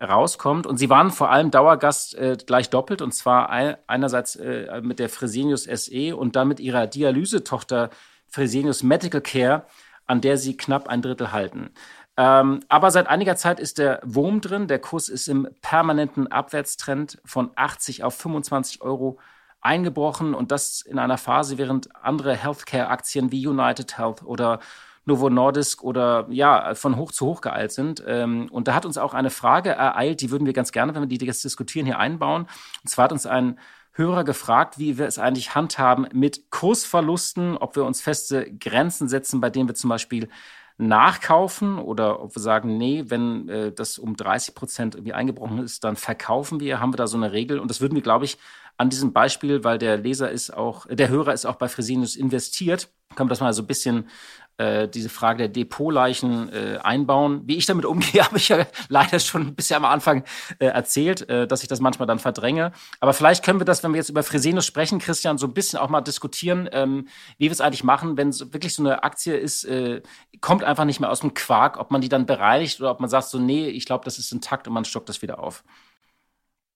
rauskommt. 0.02 0.66
Und 0.66 0.78
sie 0.78 0.90
waren 0.90 1.12
vor 1.12 1.30
allem 1.30 1.52
Dauergast 1.52 2.16
äh, 2.16 2.38
gleich 2.46 2.70
doppelt, 2.70 3.02
und 3.02 3.14
zwar 3.14 3.50
ein, 3.50 3.76
einerseits 3.88 4.36
äh, 4.36 4.82
mit 4.82 5.00
der 5.00 5.10
Fresenius 5.10 5.64
SE 5.64 6.16
und 6.16 6.36
dann 6.36 6.48
mit 6.48 6.60
ihrer 6.60 6.88
Dialysetochter 6.88 7.90
Fresenius 8.28 8.84
Medical 8.84 9.22
Care, 9.22 9.66
an 10.08 10.22
der 10.22 10.38
sie 10.38 10.56
knapp 10.56 10.88
ein 10.88 11.02
Drittel 11.02 11.32
halten. 11.32 11.72
Ähm, 12.18 12.62
aber 12.68 12.92
seit 12.92 13.08
einiger 13.08 13.36
Zeit 13.36 13.60
ist 13.60 13.78
der 13.78 14.02
Wurm 14.04 14.42
drin. 14.42 14.68
Der 14.68 14.80
Kurs 14.80 15.10
ist 15.10 15.28
im 15.28 15.48
permanenten 15.62 16.28
Abwärtstrend 16.28 17.20
von 17.26 17.52
80 17.56 18.04
auf 18.04 18.16
25 18.16 18.82
Euro 18.82 19.20
eingebrochen 19.62 20.34
und 20.34 20.52
das 20.52 20.82
in 20.82 21.00
einer 21.00 21.18
Phase, 21.18 21.58
während 21.58 21.96
andere 21.96 22.36
Healthcare-Aktien 22.36 23.32
wie 23.32 23.46
United 23.46 23.98
Health 23.98 24.24
oder 24.24 24.60
Novo 25.06 25.30
Nordisk 25.30 25.84
oder 25.84 26.28
ja, 26.30 26.76
von 26.76 26.96
hoch 26.96 27.12
zu 27.12 27.26
hoch 27.26 27.42
geeilt 27.42 27.72
sind. 27.72 28.04
Ähm, 28.08 28.48
und 28.52 28.68
da 28.68 28.76
hat 28.76 28.86
uns 28.86 28.98
auch 28.98 29.14
eine 29.14 29.30
Frage 29.30 29.72
ereilt, 29.72 30.22
die 30.22 30.32
würden 30.32 30.46
wir 30.46 30.54
ganz 30.54 30.72
gerne, 30.72 30.96
wenn 30.96 31.10
wir 31.10 31.18
die 31.18 31.26
jetzt 31.26 31.44
diskutieren, 31.44 31.86
hier 31.86 32.00
einbauen. 32.00 32.48
Und 32.84 32.90
zwar 32.90 33.06
hat 33.06 33.12
uns 33.12 33.26
ein 33.26 33.60
Hörer 33.94 34.24
gefragt, 34.24 34.80
wie 34.80 34.98
wir 34.98 35.08
es 35.08 35.20
eigentlich 35.20 35.56
handhaben 35.56 36.08
mit 36.14 36.52
Kursverlusten, 36.52 37.58
ob 37.58 37.76
wir 37.76 37.84
uns 37.84 38.02
feste 38.02 38.50
Grenzen 38.58 39.10
setzen, 39.10 39.42
bei 39.42 39.50
denen 39.50 39.68
wir 39.68 39.76
zum 39.76 39.90
Beispiel 39.90 40.30
nachkaufen 40.78 41.78
oder 41.78 42.22
ob 42.22 42.36
wir 42.36 42.42
sagen, 42.42 42.78
nee, 42.78 43.04
wenn 43.08 43.50
äh, 43.50 43.72
das 43.74 43.98
um 44.00 44.16
30 44.16 44.56
Prozent 44.56 44.96
irgendwie 44.96 45.14
eingebrochen 45.14 45.60
ist, 45.60 45.84
dann 45.84 45.98
verkaufen 45.98 46.62
wir, 46.62 46.80
haben 46.80 46.94
wir 46.94 46.98
da 46.98 47.08
so 47.08 47.18
eine 47.18 47.34
Regel. 47.34 47.60
Und 47.60 47.70
das 47.70 47.82
würden 47.82 47.96
wir, 47.96 48.02
glaube 48.02 48.24
ich, 48.24 48.38
an 48.80 48.90
diesem 48.90 49.12
Beispiel, 49.12 49.64
weil 49.64 49.78
der 49.78 49.98
Leser 49.98 50.32
ist 50.32 50.56
auch, 50.56 50.86
der 50.88 51.10
Hörer 51.10 51.34
ist 51.34 51.46
auch 51.46 51.56
bei 51.56 51.68
Fresenius 51.68 52.16
investiert, 52.16 52.88
können 53.16 53.30
wir 53.30 53.34
das 53.34 53.42
mal 53.42 53.54
so 53.54 53.64
ein 53.64 53.68
bisschen 53.68 54.08
äh, 54.56 54.88
diese 54.88 55.10
Frage 55.10 55.40
der 55.40 55.48
Depotleichen 55.50 56.52
äh, 56.54 56.78
einbauen. 56.82 57.42
Wie 57.46 57.58
ich 57.58 57.66
damit 57.66 57.86
umgehe, 57.86 58.24
habe 58.26 58.38
ich 58.38 58.50
ja 58.50 58.66
leider 58.88 59.20
schon 59.20 59.54
bisschen 59.56 59.78
am 59.78 59.86
Anfang 59.86 60.24
äh, 60.60 60.68
erzählt, 60.68 61.28
äh, 61.30 61.46
dass 61.46 61.62
ich 61.62 61.68
das 61.68 61.82
manchmal 61.82 62.08
dann 62.08 62.20
verdränge. 62.20 62.72
Aber 63.02 63.14
vielleicht 63.14 63.44
können 63.44 63.60
wir 63.60 63.66
das, 63.66 63.84
wenn 63.84 63.92
wir 63.92 63.98
jetzt 63.98 64.10
über 64.10 64.24
Fresenius 64.24 64.66
sprechen, 64.66 65.00
Christian, 65.00 65.38
so 65.38 65.48
ein 65.48 65.54
bisschen 65.54 65.80
auch 65.80 65.90
mal 65.90 66.02
diskutieren, 66.02 66.70
ähm, 66.72 67.08
wie 67.38 67.46
wir 67.46 67.52
es 67.52 67.62
eigentlich 67.62 67.84
machen, 67.84 68.16
wenn 68.16 68.30
es 68.30 68.54
wirklich 68.54 68.74
so 68.74 68.84
eine 68.84 69.04
Aktie 69.04 69.36
ist, 69.36 69.66
äh, 69.66 70.02
kommt 70.40 70.64
einfach 70.64 70.86
nicht 70.86 71.02
mehr 71.02 71.12
aus 71.12 71.20
dem 71.20 71.34
Quark, 71.34 71.78
ob 71.78 71.92
man 71.92 72.00
die 72.00 72.10
dann 72.10 72.26
bereinigt 72.26 72.80
oder 72.80 72.92
ob 72.92 73.02
man 73.02 73.10
sagt 73.10 73.28
so, 73.28 73.40
nee, 73.40 73.68
ich 73.68 73.86
glaube, 73.86 74.06
das 74.06 74.20
ist 74.20 74.32
intakt 74.32 74.68
und 74.68 74.74
man 74.74 74.86
stockt 74.86 75.10
das 75.10 75.22
wieder 75.22 75.40
auf. 75.40 75.64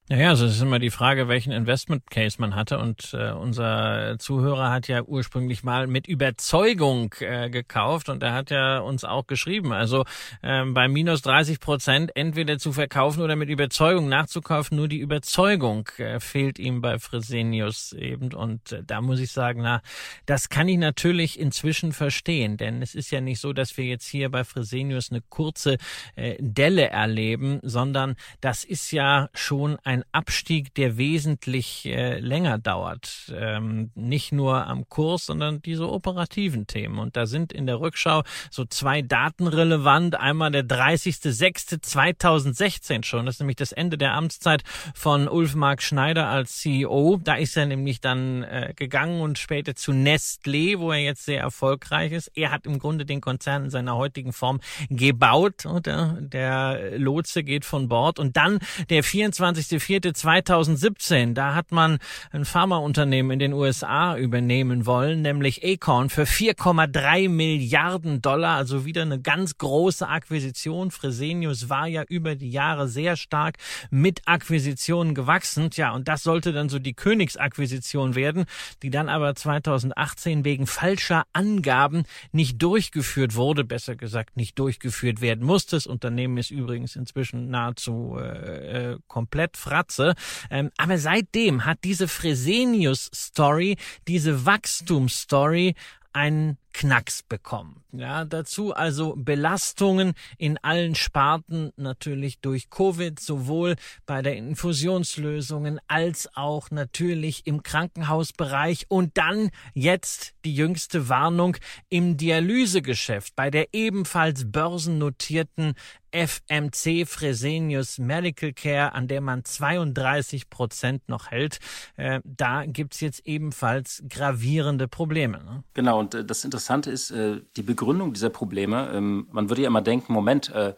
Naja, 0.10 0.30
also 0.32 0.46
es 0.46 0.58
ist 0.58 0.62
immer 0.62 0.80
die 0.80 0.90
Frage, 0.90 1.30
welchen 1.30 1.54
Investment 1.54 2.12
Case 2.12 2.36
man 2.38 2.56
hatte. 2.56 2.78
Und 2.78 3.14
äh, 3.14 3.32
unser 3.32 4.18
Zuhörer 4.20 4.70
hat 4.70 4.90
ja 4.90 5.02
ursprünglich 5.02 5.64
mal 5.64 5.88
mit 5.88 6.08
Überzeugung 6.08 7.16
äh, 7.22 7.50
gekauft 7.50 8.10
und 8.10 8.22
er 8.22 8.34
hat 8.34 8.52
ja 8.52 8.80
uns 8.80 9.06
auch 9.06 9.28
geschrieben. 9.28 9.72
Also 9.72 10.04
ähm, 10.44 10.74
bei 10.74 10.90
minus 10.90 11.22
30 11.22 11.62
Prozent 11.62 12.12
entweder 12.18 12.58
zu 12.58 12.74
verkaufen 12.74 13.22
oder 13.22 13.38
mit 13.38 13.48
Überzeugung 13.48 14.10
nachzukaufen. 14.10 14.76
Nur 14.76 14.90
die 14.90 15.00
Überzeugung 15.00 15.88
äh, 15.98 16.20
fehlt 16.20 16.60
ihm 16.60 16.82
bei 16.82 17.00
Fresenius 17.00 17.94
eben. 17.94 18.34
Und 18.34 18.74
äh, 18.74 18.84
da 18.86 19.00
muss 19.00 19.22
ich 19.22 19.32
sagen, 19.32 19.62
na, 19.62 19.82
das 20.26 20.50
kann 20.50 20.68
ich 20.68 20.80
natürlich 20.80 21.40
inzwischen 21.40 21.94
verstehen. 21.94 22.58
Denn 22.58 22.82
es 22.82 22.94
ist 22.94 23.10
ja 23.10 23.22
nicht 23.22 23.40
so, 23.40 23.54
dass 23.54 23.78
wir 23.78 23.86
jetzt 23.86 24.08
hier 24.08 24.30
bei 24.30 24.44
Fresenius 24.44 25.12
eine 25.12 25.22
kurze 25.22 25.78
äh, 26.18 26.36
Delle 26.42 26.90
erleben, 26.90 27.62
sondern 27.64 28.16
das 28.42 28.66
ist 28.66 28.92
ja 28.92 29.30
schon 29.34 29.78
ein 29.86 29.93
ein 29.94 30.04
Abstieg, 30.12 30.74
der 30.74 30.98
wesentlich 30.98 31.86
äh, 31.86 32.18
länger 32.20 32.58
dauert. 32.58 33.32
Ähm, 33.34 33.92
nicht 33.94 34.32
nur 34.32 34.66
am 34.66 34.90
Kurs, 34.90 35.28
sondern 35.28 35.62
diese 35.62 35.88
operativen 35.90 36.66
Themen. 36.66 36.98
Und 36.98 37.16
da 37.16 37.28
sind 37.28 37.54
in 37.54 37.68
der 37.68 37.80
Rückschau 37.80 38.24
so 38.50 38.66
zwei 38.66 39.04
Daten 39.04 39.46
relevant. 39.48 40.16
Einmal 40.16 40.50
der 40.52 40.64
30.06.2016 40.64 43.04
schon. 43.04 43.28
Das 43.28 43.36
ist 43.36 43.40
nämlich 43.40 43.58
das 43.58 43.72
Ende 43.72 44.00
der 44.00 44.16
Amtszeit 44.16 44.64
von 44.96 45.28
Ulf 45.28 45.54
Mark 45.54 45.84
Schneider 45.84 46.28
als 46.28 46.58
CEO. 46.58 47.20
Da 47.24 47.36
ist 47.36 47.56
er 47.56 47.68
nämlich 47.68 48.02
dann 48.02 48.42
äh, 48.44 48.74
gegangen 48.76 49.22
und 49.22 49.38
später 49.38 49.76
zu 49.76 49.92
Nestlé, 49.92 50.80
wo 50.80 50.92
er 50.92 50.98
jetzt 51.00 51.26
sehr 51.26 51.40
erfolgreich 51.40 52.12
ist. 52.12 52.32
Er 52.36 52.50
hat 52.52 52.66
im 52.66 52.80
Grunde 52.80 53.06
den 53.06 53.22
Konzern 53.22 53.66
in 53.66 53.70
seiner 53.70 53.96
heutigen 53.96 54.34
Form 54.34 54.60
gebaut. 54.90 55.68
Oder? 55.68 56.18
Der 56.20 56.98
Lotse 56.98 57.44
geht 57.44 57.64
von 57.64 57.88
Bord. 57.88 58.18
Und 58.18 58.38
dann 58.38 58.58
der 58.90 59.04
24. 59.04 59.83
12.04.2017. 59.84 61.34
Da 61.34 61.56
hat 61.56 61.72
man 61.72 62.00
ein 62.32 62.46
Pharmaunternehmen 62.46 63.32
in 63.32 63.40
den 63.40 63.54
USA 63.54 64.18
übernehmen 64.18 64.86
wollen, 64.86 65.22
nämlich 65.22 65.64
Acorn 65.64 66.10
für 66.10 66.24
4,3 66.24 67.30
Milliarden 67.30 68.22
Dollar. 68.22 68.58
Also 68.58 68.86
wieder 68.86 69.02
eine 69.02 69.20
ganz 69.20 69.58
große 69.58 70.08
Akquisition. 70.08 70.92
Fresenius 70.92 71.70
war 71.70 71.88
ja 71.88 72.04
über 72.08 72.36
die 72.36 72.52
Jahre 72.52 72.88
sehr 72.88 73.16
stark 73.16 73.58
mit 73.90 74.22
Akquisitionen 74.26 75.16
gewachsen. 75.16 75.72
Tja, 75.72 75.92
und 75.92 76.08
das 76.08 76.24
sollte 76.24 76.54
dann 76.54 76.70
so 76.70 76.80
die 76.80 76.94
Königsakquisition 76.94 78.16
werden, 78.16 78.46
die 78.82 78.90
dann 78.90 79.10
aber 79.10 79.36
2018 79.36 80.46
wegen 80.46 80.68
falscher 80.68 81.26
Angaben 81.34 82.04
nicht 82.32 82.62
durchgeführt 82.62 83.36
wurde, 83.36 83.64
besser 83.64 83.96
gesagt 83.96 84.38
nicht 84.38 84.58
durchgeführt 84.60 85.22
werden 85.22 85.46
musste. 85.46 85.76
Das 85.76 85.88
Unternehmen 85.88 86.38
ist 86.38 86.52
übrigens 86.52 86.96
inzwischen 86.96 87.50
nahezu 87.50 88.18
äh, 88.20 88.94
äh, 88.94 88.98
komplett 89.08 89.58
Fratze. 89.74 90.14
Ähm, 90.52 90.70
aber 90.78 91.00
seitdem 91.00 91.66
hat 91.66 91.80
diese 91.84 92.08
Fresenius-Story, 92.08 93.78
diese 94.08 94.46
Wachstumsstory 94.46 95.74
einen 96.14 96.58
Knacks 96.74 97.22
bekommen. 97.24 97.84
Ja, 97.92 98.26
dazu 98.26 98.74
also 98.74 99.14
Belastungen 99.16 100.14
in 100.38 100.58
allen 100.58 100.96
Sparten 100.96 101.72
natürlich 101.78 102.40
durch 102.40 102.72
Covid, 102.72 103.20
sowohl 103.20 103.76
bei 104.08 104.24
der 104.24 104.36
Infusionslösungen 104.36 105.80
als 105.88 106.28
auch 106.36 106.72
natürlich 106.72 107.46
im 107.46 107.62
Krankenhausbereich 107.62 108.88
und 108.90 109.18
dann 109.18 109.52
jetzt 109.76 110.34
die 110.44 110.56
jüngste 110.56 111.08
Warnung 111.08 111.56
im 111.90 112.18
Dialysegeschäft 112.18 113.36
bei 113.36 113.52
der 113.52 113.68
ebenfalls 113.74 114.52
börsennotierten 114.52 115.76
FMC 116.12 117.08
Fresenius 117.08 117.98
Medical 117.98 118.54
Care, 118.54 118.94
an 118.94 119.08
der 119.08 119.20
man 119.20 119.44
32 119.44 120.50
Prozent 120.50 121.10
noch 121.10 121.32
hält. 121.32 121.60
Äh, 121.96 122.22
da 122.24 122.66
gibt's 122.66 123.00
jetzt 123.00 123.26
ebenfalls 123.26 124.04
gravierende 124.08 124.88
Probleme. 124.88 125.44
Ne? 125.44 125.64
Genau, 125.74 126.00
und 126.00 126.14
äh, 126.14 126.24
das 126.24 126.44
Interessante 126.46 126.63
ist 126.70 127.12
äh, 127.12 127.42
die 127.56 127.64
Begründung 127.64 128.14
dieser 128.14 128.30
Probleme. 128.30 128.92
Ähm, 128.94 129.28
man 129.32 129.50
würde 129.50 129.64
ja 129.64 129.68
immer 129.68 129.82
denken, 129.82 130.14
Moment, 130.14 130.50
äh, 130.50 130.74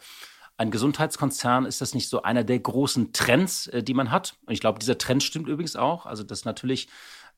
ein 0.57 0.71
Gesundheitskonzern, 0.71 1.65
ist 1.65 1.81
das 1.81 1.93
nicht 1.93 2.07
so 2.07 2.21
einer 2.21 2.43
der 2.43 2.59
großen 2.59 3.13
Trends, 3.13 3.67
äh, 3.67 3.83
die 3.83 3.93
man 3.93 4.11
hat? 4.11 4.35
Und 4.45 4.53
ich 4.53 4.59
glaube, 4.59 4.79
dieser 4.79 4.97
Trend 4.97 5.23
stimmt 5.23 5.47
übrigens 5.47 5.75
auch. 5.75 6.05
Also, 6.05 6.23
dass 6.23 6.45
natürlich 6.45 6.87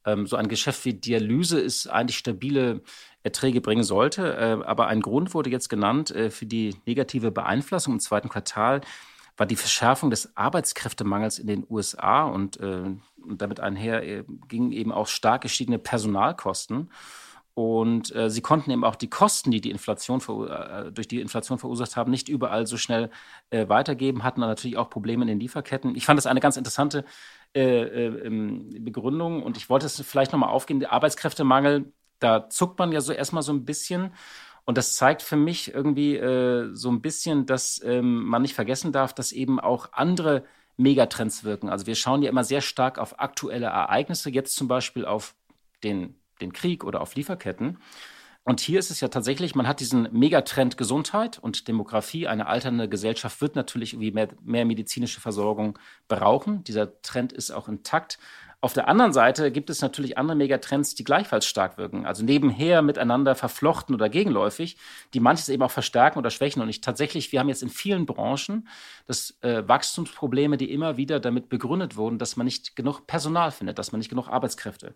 ähm, 0.05 0.27
so 0.27 0.35
ein 0.35 0.47
Geschäft 0.47 0.85
wie 0.85 0.93
Dialyse 0.93 1.59
ist 1.59 1.87
eigentlich 1.87 2.17
stabile 2.17 2.81
Erträge 3.23 3.61
bringen 3.61 3.83
sollte. 3.83 4.35
Äh, 4.37 4.65
aber 4.65 4.87
ein 4.87 5.01
Grund 5.01 5.33
wurde 5.33 5.49
jetzt 5.49 5.69
genannt 5.69 6.11
äh, 6.11 6.29
für 6.29 6.45
die 6.45 6.75
negative 6.85 7.31
Beeinflussung 7.31 7.93
im 7.93 7.99
zweiten 7.99 8.29
Quartal 8.29 8.81
war 9.37 9.45
die 9.45 9.55
Verschärfung 9.55 10.09
des 10.09 10.35
Arbeitskräftemangels 10.35 11.37
in 11.39 11.47
den 11.47 11.65
USA 11.69 12.23
und, 12.23 12.59
äh, 12.59 12.95
und 13.23 13.41
damit 13.41 13.59
einher 13.59 14.03
äh, 14.03 14.23
gingen 14.47 14.71
eben 14.71 14.91
auch 14.91 15.07
stark 15.07 15.43
gestiegene 15.43 15.77
Personalkosten. 15.77 16.89
Und 17.57 18.15
äh, 18.15 18.29
sie 18.29 18.41
konnten 18.41 18.69
eben 18.69 18.83
auch 18.83 18.95
die 18.95 19.09
Kosten, 19.09 19.49
die 19.49 19.61
die 19.61 19.71
Inflation 19.71 20.21
äh, 20.47 20.91
durch 20.91 21.07
die 21.07 21.19
Inflation 21.19 21.57
verursacht 21.57 21.95
haben, 21.95 22.11
nicht 22.11 22.29
überall 22.29 22.67
so 22.67 22.77
schnell 22.77 23.09
äh, 23.49 23.67
weitergeben, 23.67 24.23
hatten 24.23 24.41
dann 24.41 24.49
natürlich 24.51 24.77
auch 24.77 24.91
Probleme 24.91 25.23
in 25.23 25.27
den 25.27 25.39
Lieferketten. 25.39 25.95
Ich 25.95 26.05
fand 26.05 26.19
das 26.19 26.27
eine 26.27 26.39
ganz 26.39 26.55
interessante 26.55 27.03
äh, 27.55 27.81
äh, 27.81 28.27
ähm, 28.27 28.69
Begründung 28.85 29.41
und 29.41 29.57
ich 29.57 29.71
wollte 29.71 29.87
es 29.87 29.99
vielleicht 30.01 30.33
nochmal 30.33 30.51
aufgehen. 30.51 30.79
Der 30.79 30.93
Arbeitskräftemangel, 30.93 31.91
da 32.19 32.47
zuckt 32.47 32.77
man 32.77 32.91
ja 32.91 33.01
so 33.01 33.11
erstmal 33.11 33.41
so 33.41 33.53
ein 33.53 33.65
bisschen. 33.65 34.13
Und 34.65 34.77
das 34.77 34.95
zeigt 34.95 35.23
für 35.23 35.35
mich 35.35 35.73
irgendwie 35.73 36.15
äh, 36.15 36.69
so 36.75 36.91
ein 36.91 37.01
bisschen, 37.01 37.47
dass 37.47 37.81
ähm, 37.83 38.23
man 38.25 38.43
nicht 38.43 38.53
vergessen 38.53 38.91
darf, 38.91 39.15
dass 39.15 39.31
eben 39.31 39.59
auch 39.59 39.93
andere 39.93 40.43
Megatrends 40.75 41.43
wirken. 41.43 41.69
Also 41.69 41.87
wir 41.87 41.95
schauen 41.95 42.21
ja 42.21 42.29
immer 42.29 42.43
sehr 42.43 42.61
stark 42.61 42.99
auf 42.99 43.19
aktuelle 43.19 43.65
Ereignisse, 43.65 44.29
jetzt 44.29 44.55
zum 44.55 44.67
Beispiel 44.67 45.05
auf 45.05 45.33
den 45.83 46.19
den 46.41 46.53
Krieg 46.53 46.83
oder 46.83 47.01
auf 47.01 47.15
Lieferketten. 47.15 47.77
Und 48.47 48.61
hier 48.61 48.79
ist 48.79 48.91
es 48.91 49.01
ja 49.01 49.09
tatsächlich, 49.09 49.55
man 49.55 49.67
hat 49.67 49.81
diesen 49.81 50.07
Megatrend 50.13 50.77
Gesundheit 50.77 51.37
und 51.37 51.67
Demografie. 51.67 52.27
Eine 52.27 52.47
alternde 52.47 52.87
Gesellschaft 52.87 53.41
wird 53.41 53.57
natürlich 53.57 53.91
irgendwie 53.91 54.11
mehr, 54.11 54.29
mehr 54.41 54.63
medizinische 54.63 55.19
Versorgung 55.19 55.77
brauchen. 56.07 56.63
Dieser 56.63 57.01
Trend 57.01 57.33
ist 57.33 57.51
auch 57.51 57.67
intakt. 57.67 58.19
Auf 58.59 58.73
der 58.73 58.87
anderen 58.87 59.13
Seite 59.13 59.51
gibt 59.51 59.69
es 59.69 59.83
natürlich 59.83 60.17
andere 60.17 60.35
Megatrends, 60.35 60.95
die 60.95 61.03
gleichfalls 61.03 61.45
stark 61.45 61.77
wirken, 61.77 62.07
also 62.07 62.25
nebenher 62.25 62.81
miteinander 62.81 63.35
verflochten 63.35 63.93
oder 63.93 64.09
gegenläufig, 64.09 64.77
die 65.13 65.19
manches 65.19 65.47
eben 65.49 65.61
auch 65.61 65.69
verstärken 65.69 66.17
oder 66.17 66.31
schwächen. 66.31 66.63
Und 66.63 66.69
ich 66.69 66.81
tatsächlich, 66.81 67.31
wir 67.31 67.39
haben 67.39 67.49
jetzt 67.49 67.61
in 67.61 67.69
vielen 67.69 68.07
Branchen 68.07 68.67
das 69.05 69.37
äh, 69.41 69.61
Wachstumsprobleme, 69.67 70.57
die 70.57 70.71
immer 70.71 70.97
wieder 70.97 71.19
damit 71.19 71.49
begründet 71.49 71.97
wurden, 71.97 72.17
dass 72.17 72.35
man 72.35 72.45
nicht 72.45 72.75
genug 72.75 73.05
Personal 73.05 73.51
findet, 73.51 73.77
dass 73.77 73.91
man 73.91 73.99
nicht 73.99 74.09
genug 74.09 74.27
Arbeitskräfte. 74.27 74.95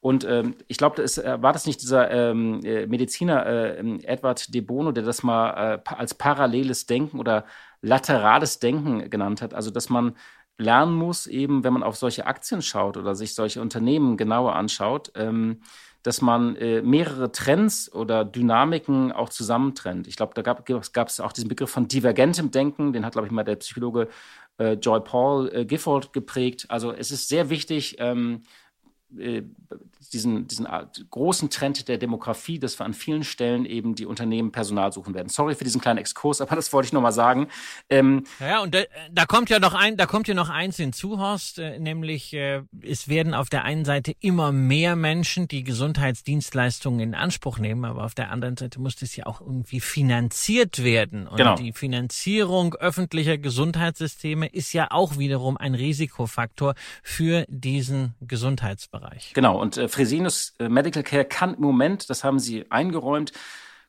Und 0.00 0.22
ähm, 0.22 0.54
ich 0.68 0.76
glaube, 0.76 1.02
äh, 1.02 1.42
war 1.42 1.52
das 1.52 1.66
nicht 1.66 1.82
dieser 1.82 2.12
ähm, 2.12 2.60
äh, 2.62 2.86
Mediziner 2.86 3.44
äh, 3.44 3.80
Edward 4.04 4.54
de 4.54 4.60
Bono, 4.60 4.92
der 4.92 5.02
das 5.02 5.24
mal 5.24 5.80
äh, 5.84 5.94
als 5.96 6.14
paralleles 6.14 6.86
Denken 6.86 7.18
oder 7.18 7.44
laterales 7.82 8.58
Denken 8.58 9.10
genannt 9.10 9.42
hat, 9.42 9.54
also 9.54 9.70
dass 9.70 9.88
man 9.88 10.14
lernen 10.60 10.94
muss, 10.94 11.26
eben 11.26 11.64
wenn 11.64 11.72
man 11.72 11.82
auf 11.82 11.96
solche 11.96 12.26
Aktien 12.26 12.62
schaut 12.62 12.96
oder 12.96 13.14
sich 13.14 13.34
solche 13.34 13.60
Unternehmen 13.60 14.16
genauer 14.16 14.54
anschaut, 14.54 15.10
ähm, 15.14 15.60
dass 16.02 16.22
man 16.22 16.56
äh, 16.56 16.80
mehrere 16.82 17.30
Trends 17.30 17.92
oder 17.92 18.24
Dynamiken 18.24 19.12
auch 19.12 19.28
zusammentrennt. 19.28 20.06
Ich 20.06 20.16
glaube, 20.16 20.32
da 20.34 20.42
gab 20.42 21.08
es 21.08 21.20
auch 21.20 21.32
diesen 21.32 21.48
Begriff 21.48 21.70
von 21.70 21.88
divergentem 21.88 22.50
Denken, 22.50 22.92
den 22.92 23.04
hat, 23.04 23.12
glaube 23.12 23.26
ich, 23.26 23.32
mal 23.32 23.44
der 23.44 23.56
Psychologe 23.56 24.08
äh, 24.58 24.74
Joy 24.74 25.00
Paul 25.00 25.50
äh, 25.52 25.64
Gifford 25.64 26.12
geprägt. 26.12 26.66
Also 26.68 26.92
es 26.92 27.10
ist 27.10 27.28
sehr 27.28 27.50
wichtig, 27.50 27.96
ähm, 27.98 28.42
äh, 28.42 28.44
diesen, 29.10 30.46
diesen 30.46 30.66
großen 31.10 31.50
Trend 31.50 31.88
der 31.88 31.98
Demografie, 31.98 32.58
dass 32.58 32.78
wir 32.78 32.86
an 32.86 32.94
vielen 32.94 33.24
Stellen 33.24 33.64
eben 33.64 33.94
die 33.94 34.06
Unternehmen 34.06 34.52
Personal 34.52 34.92
suchen 34.92 35.14
werden. 35.14 35.28
Sorry 35.28 35.54
für 35.54 35.64
diesen 35.64 35.80
kleinen 35.80 35.98
Exkurs, 35.98 36.40
aber 36.40 36.56
das 36.56 36.72
wollte 36.72 36.86
ich 36.86 36.92
nochmal 36.92 37.12
sagen. 37.12 37.48
Ähm, 37.88 38.24
ja, 38.40 38.62
und 38.62 38.74
da, 38.74 38.82
da, 39.10 39.26
kommt 39.26 39.50
ja 39.50 39.58
noch 39.58 39.74
ein, 39.74 39.96
da 39.96 40.06
kommt 40.06 40.28
ja 40.28 40.34
noch 40.34 40.48
eins 40.48 40.76
hinzu, 40.76 41.18
Horst, 41.18 41.58
äh, 41.58 41.78
nämlich 41.78 42.32
äh, 42.32 42.62
es 42.82 43.08
werden 43.08 43.34
auf 43.34 43.48
der 43.50 43.64
einen 43.64 43.84
Seite 43.84 44.14
immer 44.20 44.52
mehr 44.52 44.96
Menschen, 44.96 45.48
die 45.48 45.64
Gesundheitsdienstleistungen 45.64 47.00
in 47.00 47.14
Anspruch 47.14 47.58
nehmen, 47.58 47.84
aber 47.84 48.04
auf 48.04 48.14
der 48.14 48.30
anderen 48.30 48.56
Seite 48.56 48.80
muss 48.80 48.96
das 48.96 49.14
ja 49.16 49.26
auch 49.26 49.40
irgendwie 49.40 49.80
finanziert 49.80 50.82
werden. 50.82 51.26
Und 51.26 51.36
genau. 51.36 51.56
die 51.56 51.72
Finanzierung 51.72 52.74
öffentlicher 52.74 53.38
Gesundheitssysteme 53.38 54.46
ist 54.46 54.72
ja 54.72 54.88
auch 54.90 55.18
wiederum 55.18 55.56
ein 55.56 55.74
Risikofaktor 55.74 56.74
für 57.02 57.44
diesen 57.48 58.14
Gesundheitsbereich. 58.20 58.99
Genau, 59.34 59.60
und 59.60 59.76
äh, 59.76 59.88
Fresenius 59.88 60.54
äh, 60.58 60.68
Medical 60.68 61.02
Care 61.02 61.24
kann 61.24 61.54
im 61.54 61.62
Moment, 61.62 62.10
das 62.10 62.24
haben 62.24 62.38
sie 62.38 62.70
eingeräumt, 62.70 63.32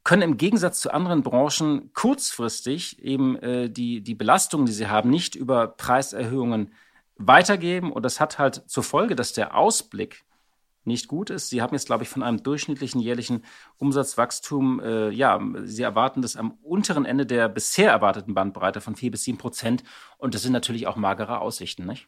können 0.04 0.24
im 0.24 0.38
Gegensatz 0.38 0.80
zu 0.80 0.92
anderen 0.92 1.22
Branchen 1.22 1.94
kurzfristig 1.94 3.04
eben 3.04 3.36
äh, 3.38 3.70
die, 3.70 4.02
die 4.02 4.16
Belastungen, 4.16 4.66
die 4.66 4.72
sie 4.72 4.88
haben, 4.88 5.10
nicht 5.10 5.36
über 5.36 5.68
Preiserhöhungen 5.68 6.74
weitergeben. 7.18 7.92
Und 7.92 8.04
das 8.04 8.20
hat 8.20 8.40
halt 8.40 8.64
zur 8.68 8.84
Folge, 8.84 9.16
dass 9.16 9.34
der 9.34 9.56
Ausblick 9.56 10.24
nicht 10.84 11.08
gut 11.08 11.30
ist. 11.30 11.50
Sie 11.50 11.62
haben 11.62 11.74
jetzt, 11.74 11.86
glaube 11.86 12.04
ich, 12.04 12.10
von 12.10 12.24
einem 12.24 12.42
durchschnittlichen 12.42 13.00
jährlichen 13.00 13.46
Umsatzwachstum, 13.78 14.80
äh, 14.80 15.10
ja, 15.10 15.40
Sie 15.64 15.84
erwarten 15.84 16.24
das 16.24 16.36
am 16.36 16.58
unteren 16.64 17.06
Ende 17.06 17.28
der 17.28 17.50
bisher 17.50 17.92
erwarteten 17.92 18.34
Bandbreite 18.34 18.82
von 18.82 18.96
vier 18.96 19.12
bis 19.12 19.24
sieben 19.24 19.38
Prozent. 19.38 19.84
Und 20.18 20.34
das 20.34 20.42
sind 20.42 20.54
natürlich 20.54 20.88
auch 20.88 20.96
magere 20.96 21.40
Aussichten, 21.40 21.86
nicht? 21.86 22.08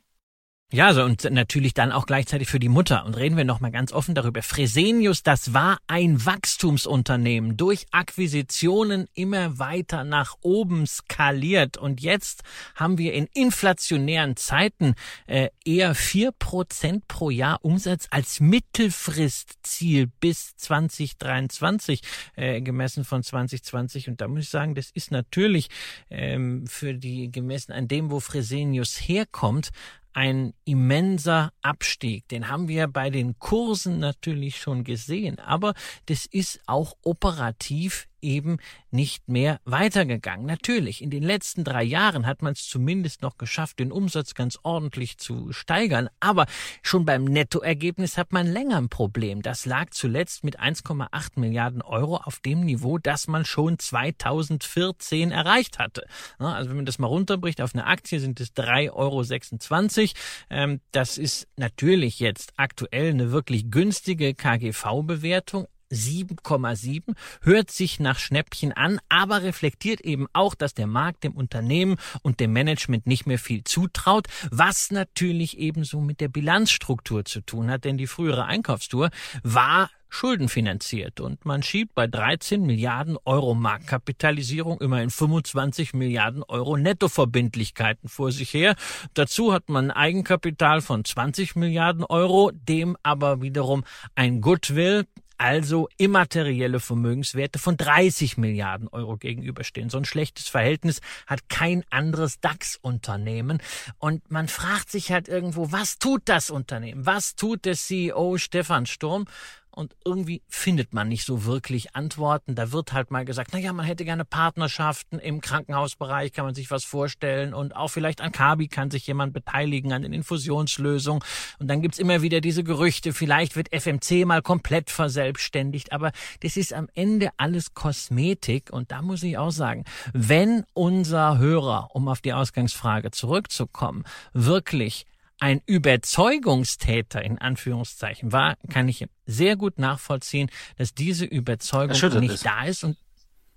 Ja, 0.74 0.88
also 0.88 1.04
und 1.04 1.30
natürlich 1.30 1.76
dann 1.76 1.92
auch 1.92 2.08
gleichzeitig 2.08 2.50
für 2.50 2.58
die 2.58 2.68
Mutter. 2.68 3.06
Und 3.06 3.16
reden 3.16 3.38
wir 3.38 3.46
nochmal 3.46 3.70
ganz 3.70 3.94
offen 3.94 4.16
darüber. 4.16 4.42
Fresenius, 4.42 5.22
das 5.22 5.54
war 5.54 5.78
ein 5.86 6.26
Wachstumsunternehmen, 6.26 7.58
durch 7.58 7.86
Akquisitionen 7.92 9.06
immer 9.14 9.60
weiter 9.60 10.04
nach 10.04 10.34
oben 10.42 10.88
skaliert. 10.88 11.78
Und 11.78 12.02
jetzt 12.02 12.42
haben 12.74 12.98
wir 12.98 13.14
in 13.14 13.28
inflationären 13.36 14.36
Zeiten 14.36 14.96
äh, 15.28 15.50
eher 15.64 15.94
vier 15.94 16.32
Prozent 16.32 17.08
pro 17.08 17.30
Jahr 17.30 17.64
Umsatz 17.64 18.08
als 18.10 18.40
Mittelfristziel 18.40 20.08
bis 20.20 20.56
2023, 20.58 22.02
äh, 22.36 22.62
gemessen 22.62 23.06
von 23.06 23.22
2020. 23.22 24.10
Und 24.10 24.22
da 24.22 24.28
muss 24.28 24.46
ich 24.46 24.50
sagen, 24.50 24.74
das 24.74 24.90
ist 24.90 25.12
natürlich 25.12 25.70
ähm, 26.10 26.66
für 26.66 26.96
die 26.96 27.32
gemessen 27.32 27.74
an 27.74 27.88
dem, 27.88 28.10
wo 28.10 28.20
Fresenius 28.20 28.96
herkommt, 28.96 29.70
ein 30.14 30.54
immenser 30.66 31.52
Abstieg. 31.62 32.28
Den 32.30 32.48
haben 32.48 32.68
wir 32.68 32.88
bei 32.88 33.10
den 33.10 33.38
Kursen 33.40 34.00
natürlich 34.00 34.58
schon 34.58 34.84
gesehen, 34.84 35.40
aber 35.40 35.74
das 36.06 36.26
ist 36.26 36.62
auch 36.66 36.96
operativ 37.04 38.08
eben 38.24 38.58
nicht 38.92 39.28
mehr 39.28 39.60
weitergegangen. 39.66 40.46
Natürlich, 40.46 41.02
in 41.02 41.10
den 41.10 41.24
letzten 41.24 41.64
drei 41.64 41.84
Jahren 41.84 42.26
hat 42.26 42.42
man 42.42 42.54
es 42.54 42.68
zumindest 42.68 43.22
noch 43.22 43.38
geschafft, 43.38 43.80
den 43.80 43.92
Umsatz 43.92 44.34
ganz 44.34 44.58
ordentlich 44.64 45.18
zu 45.18 45.52
steigern, 45.52 46.10
aber 46.20 46.46
schon 46.82 47.06
beim 47.06 47.26
Nettoergebnis 47.26 48.18
hat 48.18 48.32
man 48.32 48.48
länger 48.48 48.78
ein 48.78 48.90
Problem. 48.90 49.42
Das 49.42 49.66
lag 49.66 49.90
zuletzt 49.92 50.44
mit 50.44 50.60
1,8 50.60 51.40
Milliarden 51.40 51.82
Euro 51.82 52.18
auf 52.18 52.40
dem 52.40 52.62
Niveau, 52.62 52.98
das 52.98 53.28
man 53.28 53.46
schon 53.46 53.78
2014 53.78 55.32
erreicht 55.32 55.80
hatte. 55.80 56.06
Also 56.38 56.70
wenn 56.70 56.78
man 56.78 56.86
das 56.86 57.00
mal 57.00 57.08
runterbricht 57.08 57.62
auf 57.62 57.74
eine 57.74 57.86
Aktie, 57.86 58.20
sind 58.20 58.40
es 58.40 58.54
3,26 58.56 58.92
Euro. 58.94 60.12
Ähm, 60.50 60.82
das 60.92 61.18
ist 61.18 61.48
natürlich 61.58 62.20
jetzt 62.20 62.54
aktuell 62.58 63.10
eine 63.10 63.32
wirklich 63.32 63.70
günstige 63.70 64.34
KGV-Bewertung, 64.34 65.68
7,7, 65.94 67.16
hört 67.42 67.72
sich 67.72 68.00
nach 68.00 68.20
Schnäppchen 68.20 68.74
an, 68.74 69.00
aber 69.10 69.44
reflektiert 69.44 70.02
eben 70.02 70.28
auch, 70.34 70.56
dass 70.56 70.74
der 70.74 70.88
Markt 70.88 71.24
dem 71.24 71.34
Unternehmen 71.34 71.98
und 72.22 72.40
dem 72.40 72.54
Management 72.54 73.08
nicht 73.08 73.26
mehr 73.26 73.40
viel 73.40 73.64
zutraut, 73.64 74.28
was 74.52 74.92
natürlich 74.92 75.58
ebenso 75.58 76.02
mit 76.02 76.20
der 76.20 76.28
Bilanzstruktur 76.28 77.26
zu 77.26 77.42
tun 77.42 77.70
hat, 77.70 77.86
denn 77.86 77.98
die 77.98 78.08
frühere 78.08 78.46
Einkaufstour 78.46 79.10
war 79.44 79.90
schuldenfinanziert 80.14 81.20
und 81.20 81.44
man 81.44 81.64
schiebt 81.64 81.96
bei 81.96 82.06
13 82.06 82.62
Milliarden 82.62 83.18
Euro 83.26 83.56
Marktkapitalisierung 83.56 84.80
immerhin 84.80 85.10
25 85.10 85.96
Milliarden 85.96 86.44
Euro 86.44 86.78
Nettoverbindlichkeiten 86.78 88.08
vor 88.08 88.32
sich 88.32 88.54
her. 88.54 88.76
Dazu 89.16 89.54
hat 89.54 89.70
man 89.70 89.90
Eigenkapital 89.90 90.82
von 90.82 91.04
20 91.04 91.56
Milliarden 91.56 92.04
Euro, 92.04 92.52
dem 92.54 92.96
aber 93.02 93.42
wiederum 93.42 93.84
ein 94.14 94.42
Goodwill 94.42 95.08
also 95.44 95.90
immaterielle 95.98 96.80
Vermögenswerte 96.80 97.60
von 97.60 97.76
30 97.76 98.38
Milliarden 98.38 98.88
Euro 98.88 99.18
gegenüberstehen. 99.18 99.90
So 99.90 99.98
ein 99.98 100.06
schlechtes 100.06 100.48
Verhältnis 100.48 101.02
hat 101.28 101.50
kein 101.50 101.84
anderes 101.90 102.40
DAX-Unternehmen. 102.40 103.62
Und 103.98 104.32
man 104.32 104.48
fragt 104.48 104.90
sich 104.90 105.12
halt 105.12 105.28
irgendwo, 105.28 105.74
was 105.74 106.00
tut 106.00 106.22
das 106.26 106.50
Unternehmen? 106.50 107.06
Was 107.06 107.36
tut 107.36 107.66
der 107.66 107.76
CEO 107.76 108.38
Stefan 108.38 108.86
Sturm? 108.86 109.26
Und 109.74 109.96
irgendwie 110.06 110.42
findet 110.48 110.94
man 110.94 111.10
nicht 111.10 111.26
so 111.26 111.46
wirklich 111.46 111.96
Antworten. 111.96 112.56
Da 112.56 112.72
wird 112.72 112.94
halt 112.94 113.12
mal 113.12 113.26
gesagt, 113.26 113.50
na 113.54 113.60
ja, 113.60 113.74
man 113.74 113.86
hätte 113.86 114.06
gerne 114.06 114.26
Partnerschaften 114.26 115.20
im 115.20 115.42
Krankenhausbereich, 115.42 116.32
kann 116.32 116.46
man 116.46 116.56
sich 116.56 116.72
was 116.72 116.84
vorstellen 116.84 117.54
und 117.54 117.76
auch 117.76 117.88
vielleicht 117.88 118.22
an 118.22 118.32
Kabi 118.32 118.68
kann 118.68 118.92
sich 118.92 119.08
jemand 119.08 119.34
beteiligen 119.34 119.94
an 119.94 120.04
den 120.04 120.14
Infusionslösungen. 120.14 121.24
Und 121.60 121.68
dann 121.68 121.82
gibt's 121.82 122.00
immer 122.00 122.22
wieder 122.22 122.42
diese 122.42 122.64
Gerüchte, 122.64 123.14
vielleicht 123.14 123.56
wird 123.56 123.74
FMC 123.74 124.26
mal 124.26 124.42
komplett 124.42 124.90
verselbstständigt, 124.90 125.92
aber 125.92 126.12
das 126.42 126.58
ist 126.58 126.74
am 126.74 126.88
Ende 126.94 127.30
alles 127.38 127.74
Kosmetik 127.74 128.72
und 128.72 128.92
da 128.92 129.02
muss 129.02 129.24
ich 129.24 129.38
auch 129.38 129.52
sagen, 129.52 129.86
wenn 130.14 130.64
unser 130.74 131.38
Hörer, 131.38 131.90
um 131.94 132.08
auf 132.08 132.22
die 132.22 132.34
Ausgangsfrage 132.34 133.12
zurückzukommen, 133.12 134.04
wirklich 134.34 135.06
ein 135.44 135.62
Überzeugungstäter 135.66 137.22
in 137.22 137.38
Anführungszeichen 137.38 138.32
war, 138.32 138.56
kann 138.72 138.88
ich 138.88 139.06
sehr 139.26 139.58
gut 139.58 139.78
nachvollziehen, 139.78 140.50
dass 140.78 140.94
diese 140.94 141.26
Überzeugung 141.26 141.98
nicht 142.22 142.36
ist. 142.36 142.46
da 142.46 142.64
ist 142.64 142.86
und 142.86 142.96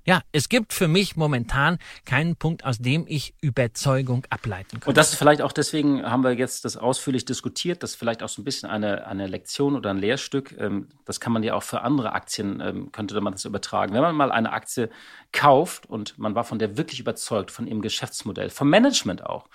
ja, 0.05 0.21
es 0.33 0.49
gibt 0.49 0.73
für 0.73 0.89
mich 0.89 1.15
momentan 1.15 1.79
keinen 2.05 2.35
Punkt, 2.35 2.65
aus 2.65 2.79
dem 2.79 3.07
ich 3.09 3.35
Überzeugung 3.41 4.25
ableiten 4.31 4.81
kann. 4.81 4.89
Und 4.89 4.97
das 4.97 5.13
ist 5.13 5.19
vielleicht 5.19 5.43
auch 5.43 5.53
deswegen 5.53 6.05
haben 6.05 6.25
wir 6.25 6.33
jetzt 6.33 6.65
das 6.65 6.77
ausführlich 6.77 7.25
diskutiert, 7.25 7.85
das 7.85 7.91
ist 7.91 7.97
vielleicht 7.97 8.25
auch 8.25 8.29
so 8.29 8.43
ein 8.43 8.45
bisschen 8.45 8.69
eine, 8.69 9.07
eine 9.07 9.29
Lektion 9.29 9.77
oder 9.77 9.91
ein 9.91 9.99
Lehrstück. 9.99 10.57
Ähm, 10.59 10.89
das 11.05 11.21
kann 11.21 11.33
man 11.33 11.45
ja 11.45 11.55
auch 11.55 11.63
für 11.63 11.83
andere 11.83 12.13
Aktien, 12.15 12.61
ähm, 12.61 12.91
könnte 12.91 13.21
man 13.21 13.33
das 13.33 13.45
übertragen. 13.45 13.95
Wenn 13.95 14.03
man 14.03 14.15
mal 14.17 14.33
eine 14.33 14.53
Aktie 14.53 14.91
kauft 15.31 15.87
und 15.87 16.19
man 16.19 16.35
war 16.35 16.43
von 16.43 16.59
der 16.59 16.77
wirklich 16.77 16.99
überzeugt, 16.99 17.53
von 17.53 17.69
ihrem 17.69 17.81
Geschäftsmodell, 17.81 18.51
vom 18.51 18.71
Management 18.71 19.25
auch, 19.25 19.49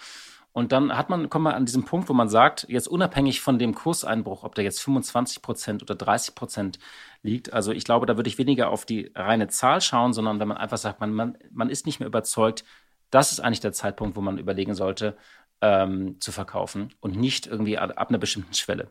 und 0.54 0.72
dann 0.74 0.98
hat 0.98 1.10
man, 1.10 1.30
kommt 1.30 1.44
man 1.44 1.54
an 1.54 1.66
diesen 1.66 1.86
Punkt, 1.86 2.10
wo 2.10 2.14
man 2.14 2.28
sagt, 2.28 2.66
jetzt 2.70 2.88
unabhängig 2.88 3.42
von 3.42 3.58
dem 3.58 3.74
Kurseinbruch, 3.74 4.44
ob 4.44 4.56
der 4.56 4.66
jetzt 4.66 4.82
25 4.82 5.42
Prozent 5.42 5.82
oder 5.82 5.96
30 5.96 6.36
Prozent 6.36 6.80
liegt, 7.22 7.54
also 7.54 7.72
ich 7.72 7.86
glaube, 7.86 8.06
da 8.06 8.18
würde 8.18 8.30
ich 8.30 8.38
weniger 8.38 8.70
auf 8.70 8.86
die 8.86 9.12
reine 9.16 9.48
Zahl 9.48 9.80
schauen, 9.80 10.14
sondern 10.14 10.40
wenn 10.40 10.50
man 10.50 10.58
einfach 10.58 10.78
sagt, 10.78 11.00
man, 11.00 11.14
man, 11.14 11.38
man 11.52 11.70
ist 11.70 11.86
nicht 11.86 12.00
mehr 12.00 12.08
überzeugt, 12.08 12.66
das 13.12 13.32
ist 13.32 13.40
eigentlich 13.40 13.62
der 13.62 13.74
Zeitpunkt, 13.74 14.16
wo 14.18 14.22
man 14.22 14.38
überlegen 14.38 14.76
sollte, 14.76 15.18
ähm, 15.62 16.20
zu 16.20 16.32
verkaufen 16.32 16.94
und 17.00 17.16
nicht 17.16 17.48
irgendwie 17.48 17.78
ab, 17.78 17.94
ab 17.96 18.10
einer 18.10 18.18
bestimmten 18.18 18.54
Schwelle. 18.54 18.90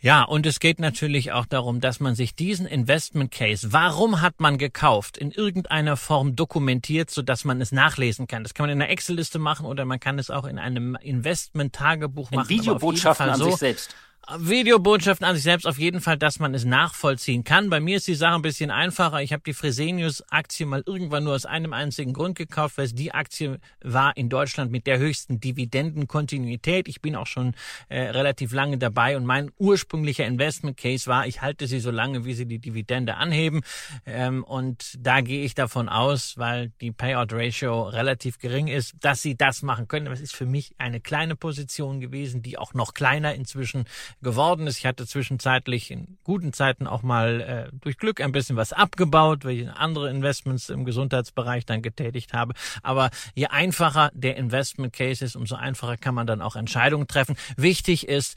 Ja, 0.00 0.22
und 0.24 0.44
es 0.44 0.60
geht 0.60 0.78
natürlich 0.78 1.32
auch 1.32 1.46
darum, 1.46 1.80
dass 1.80 2.00
man 2.00 2.14
sich 2.14 2.34
diesen 2.34 2.66
Investment 2.66 3.30
Case, 3.30 3.72
warum 3.72 4.20
hat 4.20 4.40
man 4.40 4.58
gekauft, 4.58 5.16
in 5.16 5.30
irgendeiner 5.30 5.96
Form 5.96 6.36
dokumentiert, 6.36 7.10
so 7.10 7.22
dass 7.22 7.44
man 7.44 7.60
es 7.62 7.72
nachlesen 7.72 8.26
kann. 8.26 8.42
Das 8.42 8.52
kann 8.52 8.64
man 8.64 8.70
in 8.70 8.82
einer 8.82 8.90
Excel-Liste 8.90 9.38
machen 9.38 9.64
oder 9.64 9.86
man 9.86 9.98
kann 9.98 10.18
es 10.18 10.30
auch 10.30 10.44
in 10.44 10.58
einem 10.58 10.96
Investment-Tagebuch 11.00 12.30
machen. 12.30 12.48
Videobotschaften 12.48 13.30
an 13.30 13.38
so, 13.38 13.46
sich 13.46 13.56
selbst. 13.56 13.96
Videobotschaften 14.28 15.24
an 15.24 15.36
sich 15.36 15.44
selbst 15.44 15.68
auf 15.68 15.78
jeden 15.78 16.00
Fall, 16.00 16.18
dass 16.18 16.40
man 16.40 16.52
es 16.52 16.64
nachvollziehen 16.64 17.44
kann. 17.44 17.70
Bei 17.70 17.78
mir 17.78 17.98
ist 17.98 18.08
die 18.08 18.16
Sache 18.16 18.34
ein 18.34 18.42
bisschen 18.42 18.72
einfacher. 18.72 19.22
Ich 19.22 19.32
habe 19.32 19.44
die 19.46 19.52
Fresenius-Aktie 19.52 20.66
mal 20.66 20.82
irgendwann 20.84 21.22
nur 21.22 21.34
aus 21.34 21.46
einem 21.46 21.72
einzigen 21.72 22.12
Grund 22.12 22.36
gekauft, 22.36 22.76
weil 22.76 22.86
es 22.86 22.94
die 22.94 23.12
Aktie 23.12 23.60
war 23.84 24.16
in 24.16 24.28
Deutschland 24.28 24.72
mit 24.72 24.88
der 24.88 24.98
höchsten 24.98 25.38
Dividendenkontinuität. 25.38 26.88
Ich 26.88 27.00
bin 27.00 27.14
auch 27.14 27.28
schon 27.28 27.54
äh, 27.88 28.00
relativ 28.00 28.52
lange 28.52 28.78
dabei 28.78 29.16
und 29.16 29.24
mein 29.26 29.52
ursprünglicher 29.58 30.26
Investment 30.26 30.76
Case 30.76 31.06
war, 31.06 31.28
ich 31.28 31.40
halte 31.40 31.68
sie 31.68 31.78
so 31.78 31.92
lange, 31.92 32.24
wie 32.24 32.34
sie 32.34 32.46
die 32.46 32.58
Dividende 32.58 33.14
anheben. 33.14 33.60
Ähm, 34.06 34.42
und 34.42 34.96
da 34.98 35.20
gehe 35.20 35.44
ich 35.44 35.54
davon 35.54 35.88
aus, 35.88 36.36
weil 36.36 36.72
die 36.80 36.90
Payout 36.90 37.32
Ratio 37.32 37.84
relativ 37.84 38.40
gering 38.40 38.66
ist, 38.66 38.96
dass 39.00 39.22
sie 39.22 39.36
das 39.36 39.62
machen 39.62 39.86
können. 39.86 40.08
Aber 40.08 40.14
es 40.14 40.20
ist 40.20 40.34
für 40.34 40.46
mich 40.46 40.74
eine 40.78 41.00
kleine 41.00 41.36
Position 41.36 42.00
gewesen, 42.00 42.42
die 42.42 42.58
auch 42.58 42.74
noch 42.74 42.92
kleiner 42.92 43.32
inzwischen 43.32 43.84
geworden 44.22 44.66
ist. 44.66 44.78
Ich 44.78 44.86
hatte 44.86 45.06
zwischenzeitlich 45.06 45.90
in 45.90 46.18
guten 46.24 46.52
Zeiten 46.52 46.86
auch 46.86 47.02
mal 47.02 47.40
äh, 47.40 47.76
durch 47.80 47.98
Glück 47.98 48.20
ein 48.20 48.32
bisschen 48.32 48.56
was 48.56 48.72
abgebaut, 48.72 49.44
weil 49.44 49.52
ich 49.52 49.70
andere 49.70 50.10
Investments 50.10 50.68
im 50.68 50.84
Gesundheitsbereich 50.84 51.66
dann 51.66 51.82
getätigt 51.82 52.32
habe. 52.32 52.54
Aber 52.82 53.10
je 53.34 53.46
einfacher 53.46 54.10
der 54.14 54.36
Investment 54.36 54.92
Case 54.92 55.24
ist, 55.24 55.36
umso 55.36 55.54
einfacher 55.54 55.96
kann 55.96 56.14
man 56.14 56.26
dann 56.26 56.42
auch 56.42 56.56
Entscheidungen 56.56 57.06
treffen. 57.06 57.36
Wichtig 57.56 58.08
ist, 58.08 58.36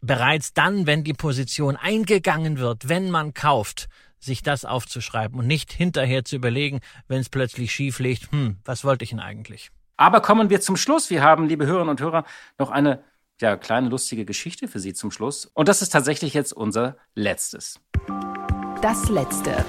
bereits 0.00 0.52
dann, 0.54 0.86
wenn 0.86 1.04
die 1.04 1.12
Position 1.12 1.76
eingegangen 1.76 2.58
wird, 2.58 2.88
wenn 2.88 3.10
man 3.10 3.34
kauft, 3.34 3.88
sich 4.20 4.42
das 4.42 4.64
aufzuschreiben 4.64 5.38
und 5.38 5.46
nicht 5.46 5.72
hinterher 5.72 6.24
zu 6.24 6.36
überlegen, 6.36 6.80
wenn 7.06 7.20
es 7.20 7.28
plötzlich 7.28 7.72
schief 7.72 8.00
liegt, 8.00 8.32
hm, 8.32 8.58
was 8.64 8.84
wollte 8.84 9.04
ich 9.04 9.10
denn 9.10 9.20
eigentlich? 9.20 9.70
Aber 9.96 10.20
kommen 10.20 10.50
wir 10.50 10.60
zum 10.60 10.76
Schluss. 10.76 11.10
Wir 11.10 11.22
haben, 11.22 11.48
liebe 11.48 11.66
Hörerinnen 11.66 11.90
und 11.90 12.00
Hörer, 12.00 12.24
noch 12.58 12.70
eine 12.70 13.02
ja, 13.40 13.56
kleine 13.56 13.88
lustige 13.88 14.24
Geschichte 14.24 14.68
für 14.68 14.80
Sie 14.80 14.94
zum 14.94 15.10
Schluss. 15.10 15.46
Und 15.46 15.68
das 15.68 15.82
ist 15.82 15.90
tatsächlich 15.90 16.34
jetzt 16.34 16.52
unser 16.52 16.96
letztes. 17.14 17.80
Das 18.82 19.08
letzte. 19.08 19.64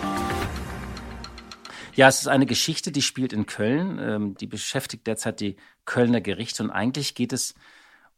Ja, 1.96 2.08
es 2.08 2.22
ist 2.22 2.28
eine 2.28 2.46
Geschichte, 2.46 2.92
die 2.92 3.02
spielt 3.02 3.34
in 3.34 3.46
Köln. 3.46 4.00
Ähm, 4.00 4.36
die 4.36 4.48
beschäftigt 4.48 5.06
derzeit 5.06 5.40
die 5.40 5.58
Kölner 5.86 6.22
Gerichte. 6.22 6.64
Und 6.64 6.72
eigentlich 6.72 7.14
geht 7.14 7.34
es 7.34 7.54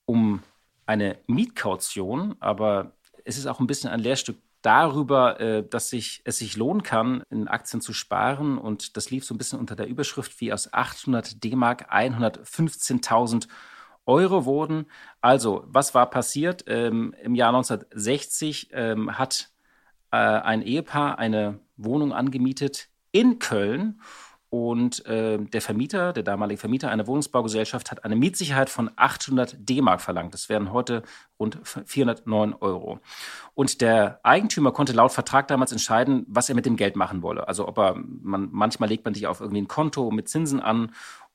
um 0.06 0.42
eine 0.86 1.18
Mietkaution, 1.28 2.36
aber 2.40 2.94
es 3.26 3.38
ist 3.38 3.48
auch 3.48 3.60
ein 3.60 3.68
bisschen 3.68 3.90
ein 3.90 4.00
Lehrstück 4.00 4.38
darüber, 4.62 5.40
äh, 5.40 5.68
dass 5.68 5.90
sich, 5.90 6.22
es 6.24 6.38
sich 6.38 6.56
lohnen 6.56 6.84
kann, 6.84 7.24
in 7.30 7.48
Aktien 7.48 7.82
zu 7.82 7.92
sparen. 7.94 8.58
Und 8.58 8.96
das 8.96 9.10
lief 9.10 9.26
so 9.26 9.34
ein 9.34 9.38
bisschen 9.38 9.60
unter 9.60 9.76
der 9.76 9.88
Überschrift 9.88 10.40
wie 10.40 10.54
aus 10.54 10.74
800 10.74 11.44
D-Mark 11.44 11.92
115.000 11.94 13.48
Euro 13.48 13.50
wurden. 14.06 14.86
Also, 15.22 15.64
was 15.68 15.94
war 15.94 16.10
passiert? 16.10 16.66
Ähm, 16.68 17.16
Im 17.22 17.36
Jahr 17.36 17.50
1960 17.50 18.70
ähm, 18.74 19.18
hat 19.18 19.50
äh, 20.12 20.18
ein 20.18 20.62
Ehepaar 20.62 21.20
eine 21.20 21.60
Wohnung 21.78 22.14
angemietet 22.14 22.90
in 23.12 23.40
Köln 23.40 24.00
und 24.52 25.06
äh, 25.06 25.38
der 25.38 25.62
Vermieter, 25.62 26.12
der 26.12 26.24
damalige 26.24 26.60
Vermieter 26.60 26.92
einer 26.92 27.08
Wohnungsbaugesellschaft, 27.08 27.90
hat 27.90 28.04
eine 28.04 28.18
Mietsicherheit 28.18 28.70
von 28.70 28.92
800 28.98 29.56
D-Mark 29.58 30.02
verlangt. 30.02 30.34
Das 30.34 30.50
wären 30.50 30.74
heute 30.74 31.04
rund 31.40 31.58
409 31.64 32.56
Euro. 32.60 33.00
Und 33.54 33.80
der 33.80 34.20
Eigentümer 34.24 34.74
konnte 34.74 34.92
laut 34.92 35.14
Vertrag 35.14 35.48
damals 35.48 35.72
entscheiden, 35.72 36.26
was 36.28 36.50
er 36.50 36.56
mit 36.56 36.66
dem 36.66 36.76
Geld 36.76 36.98
machen 36.98 37.22
wolle. 37.22 37.48
Also 37.48 37.66
ob 37.66 37.78
er, 37.78 37.96
man, 37.96 38.50
manchmal 38.52 38.90
legt 38.90 39.06
man 39.06 39.14
sich 39.14 39.26
auf 39.26 39.40
irgendwie 39.40 39.62
ein 39.62 39.70
Konto 39.70 40.12
mit 40.12 40.28
Zinsen 40.28 40.60
an 40.60 40.92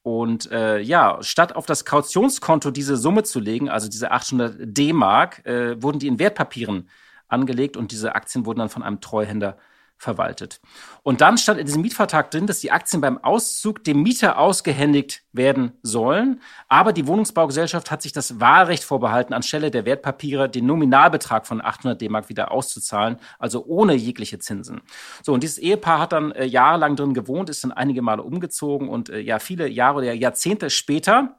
und 0.07 0.53
äh, 0.53 0.79
ja, 0.79 1.19
statt 1.21 1.57
auf 1.57 1.67
das 1.67 1.85
Kautionskonto 1.85 2.71
diese 2.71 2.97
Summe 2.97 3.25
zu 3.25 3.41
legen, 3.41 3.69
also 3.69 3.89
diese 3.89 4.13
800 4.13 4.55
D-Mark, 4.61 5.45
äh, 5.45 5.83
wurden 5.83 5.99
die 5.99 6.07
in 6.07 6.21
Wertpapieren 6.21 6.89
angelegt 7.27 7.77
und 7.77 7.91
diese 7.91 8.15
Aktien 8.15 8.47
wurden 8.47 8.61
dann 8.61 8.69
von 8.69 8.85
einem 8.85 9.01
Treuhänder 9.01 9.59
verwaltet. 9.99 10.61
Und 11.03 11.21
dann 11.21 11.39
stand 11.39 11.59
in 11.59 11.67
diesem 11.67 11.81
Mietvertrag 11.81 12.31
drin, 12.31 12.47
dass 12.47 12.61
die 12.61 12.71
Aktien 12.71 13.01
beim 13.01 13.19
Auszug 13.19 13.83
dem 13.85 14.03
Mieter 14.03 14.39
ausgehändigt 14.39 15.23
werden 15.33 15.73
sollen. 15.83 16.41
Aber 16.69 16.93
die 16.93 17.07
Wohnungsbaugesellschaft 17.07 17.91
hat 17.91 18.03
sich 18.03 18.13
das 18.13 18.39
Wahlrecht 18.39 18.85
vorbehalten, 18.85 19.33
anstelle 19.33 19.71
der 19.71 19.87
Wertpapiere 19.87 20.49
den 20.51 20.67
Nominalbetrag 20.67 21.47
von 21.47 21.65
800 21.65 22.01
D-Mark 22.01 22.29
wieder 22.29 22.53
auszuzahlen, 22.53 23.19
also 23.39 23.65
ohne 23.65 23.95
jegliche 23.95 24.39
Zinsen. 24.39 24.83
So, 25.23 25.33
und 25.33 25.43
dieses 25.43 25.59
Ehepaar 25.59 26.01
hat 26.01 26.13
dann 26.13 26.33
äh, 26.33 26.45
jahrelang 26.45 26.97
drin 26.97 27.15
gewohnt, 27.15 27.49
ist 27.49 27.65
dann 27.65 27.73
einige 27.73 28.03
Male 28.03 28.23
umgezogen 28.23 28.89
und 28.89 29.09
äh, 29.09 29.21
ja, 29.21 29.39
viele 29.39 29.69
Jahre 29.69 29.99
oder 29.99 30.13
Jahrzehnte 30.13 30.69
später, 30.69 31.37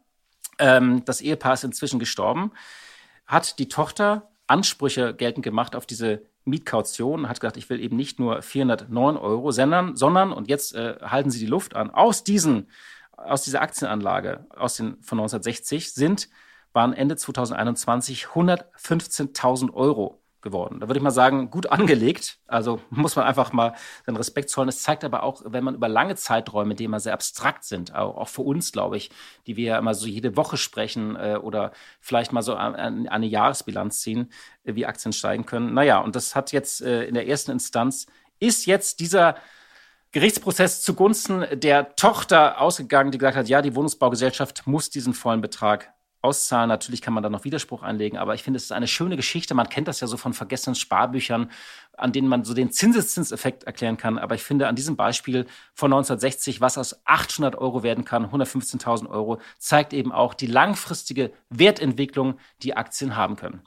ähm, 0.58 1.06
das 1.06 1.22
Ehepaar 1.22 1.54
ist 1.54 1.64
inzwischen 1.64 2.00
gestorben, 2.00 2.52
hat 3.28 3.60
die 3.60 3.68
Tochter 3.68 4.30
Ansprüche 4.48 5.14
geltend 5.14 5.44
gemacht 5.44 5.76
auf 5.76 5.86
diese 5.86 6.24
Mietkaution, 6.48 7.30
hat 7.30 7.40
gesagt, 7.40 7.58
ich 7.58 7.70
will 7.70 7.80
eben 7.80 7.96
nicht 7.96 8.20
nur 8.20 8.42
409 8.42 9.18
Euro, 9.18 9.52
sondern, 9.52 9.96
sondern 9.96 10.32
und 10.32 10.48
jetzt 10.48 10.76
äh, 10.76 10.96
halten 11.02 11.30
Sie 11.30 11.40
die 11.40 11.46
Luft 11.46 11.76
an, 11.76 11.92
aus 11.92 12.24
diesen, 12.24 12.70
aus 13.12 13.44
dieser 13.44 13.62
Aktienanlage 13.62 14.46
aus 14.56 14.78
den, 14.78 15.02
von 15.02 15.20
1960 15.20 15.94
sind, 15.94 16.30
waren 16.74 16.94
Ende 16.94 17.16
2021 17.16 18.28
115.000 18.28 19.74
Euro 19.74 20.22
geworden. 20.42 20.80
Da 20.80 20.88
würde 20.88 21.00
ich 21.00 21.04
mal 21.04 21.12
sagen, 21.12 21.50
gut 21.50 21.72
angelegt. 21.72 22.40
Also 22.48 22.80
muss 22.90 23.16
man 23.16 23.26
einfach 23.26 23.54
mal 23.54 23.74
seinen 24.06 24.18
Respekt 24.18 24.50
zollen. 24.50 24.70
Es 24.70 24.84
zeigt 24.84 25.04
aber 25.04 25.24
auch, 25.24 25.42
wenn 25.46 25.64
man 25.64 25.76
über 25.76 25.88
lange 25.88 26.16
Zeiträume, 26.16 26.76
die 26.76 26.86
immer 26.86 27.00
sehr 27.00 27.14
abstrakt 27.14 27.64
sind, 27.64 27.94
auch, 27.96 28.28
für 28.28 28.42
uns, 28.42 28.72
glaube 28.72 28.98
ich, 28.98 29.10
die 29.46 29.58
wir 29.58 29.66
ja 29.66 29.78
immer 29.78 29.94
so 29.94 30.08
jede 30.08 30.36
Woche 30.36 30.58
sprechen 30.58 31.16
äh, 31.16 31.40
oder 31.42 31.72
vielleicht 32.00 32.32
mal 32.34 32.42
so 32.42 32.56
eine, 32.56 33.12
eine 33.12 33.26
Jahresbilanz 33.26 34.00
ziehen, 34.00 34.32
äh, 34.64 34.76
wie 34.76 34.86
Aktien 34.86 35.14
steigen 35.14 35.46
können. 35.46 35.74
Naja, 35.74 36.00
und 36.00 36.16
das 36.16 36.36
hat 36.36 36.52
jetzt 36.52 36.82
äh, 36.82 37.06
in 37.06 37.14
der 37.14 37.28
ersten 37.28 37.52
Instanz, 37.52 38.08
ist 38.40 38.66
jetzt 38.66 39.00
dieser 39.00 39.36
Gerichtsprozess 40.12 40.82
zugunsten 40.82 41.46
der 41.54 41.96
Tochter 41.96 42.62
ausgegangen, 42.62 43.12
die 43.12 43.18
gesagt 43.18 43.38
hat, 43.38 43.50
ja, 43.50 43.62
die 43.62 43.76
Wohnungsbaugesellschaft 43.76 44.66
muss 44.66 44.90
diesen 44.90 45.14
vollen 45.14 45.42
Betrag 45.42 45.94
auszahlen. 46.28 46.68
Natürlich 46.68 47.02
kann 47.02 47.14
man 47.14 47.24
da 47.24 47.30
noch 47.30 47.46
Widerspruch 47.46 47.82
einlegen, 47.82 48.18
aber 48.18 48.36
ich 48.36 48.44
finde, 48.44 48.58
es 48.58 48.66
ist 48.66 48.72
eine 48.72 48.88
schöne 48.88 49.16
Geschichte. 49.16 49.56
Man 49.56 49.70
kennt 49.70 49.88
das 49.88 50.02
ja 50.02 50.08
so 50.08 50.18
von 50.18 50.34
vergessenen 50.34 50.76
Sparbüchern, 50.76 51.50
an 51.96 52.12
denen 52.12 52.28
man 52.28 52.44
so 52.44 52.54
den 52.54 52.72
Zinseszinseffekt 52.72 53.64
erklären 53.64 53.98
kann. 53.98 54.18
Aber 54.18 54.36
ich 54.36 54.44
finde, 54.44 54.68
an 54.68 54.76
diesem 54.76 54.98
Beispiel 54.98 55.46
von 55.74 55.92
1960, 55.92 56.62
was 56.62 56.78
aus 56.78 57.02
800 57.06 57.56
Euro 57.56 57.82
werden 57.82 58.06
kann, 58.06 58.26
115.000 58.26 59.10
Euro, 59.10 59.40
zeigt 59.58 59.94
eben 59.94 60.12
auch 60.12 60.34
die 60.34 60.48
langfristige 60.48 61.32
Wertentwicklung, 61.50 62.38
die 62.62 62.76
Aktien 62.76 63.16
haben 63.16 63.38
können. 63.38 63.64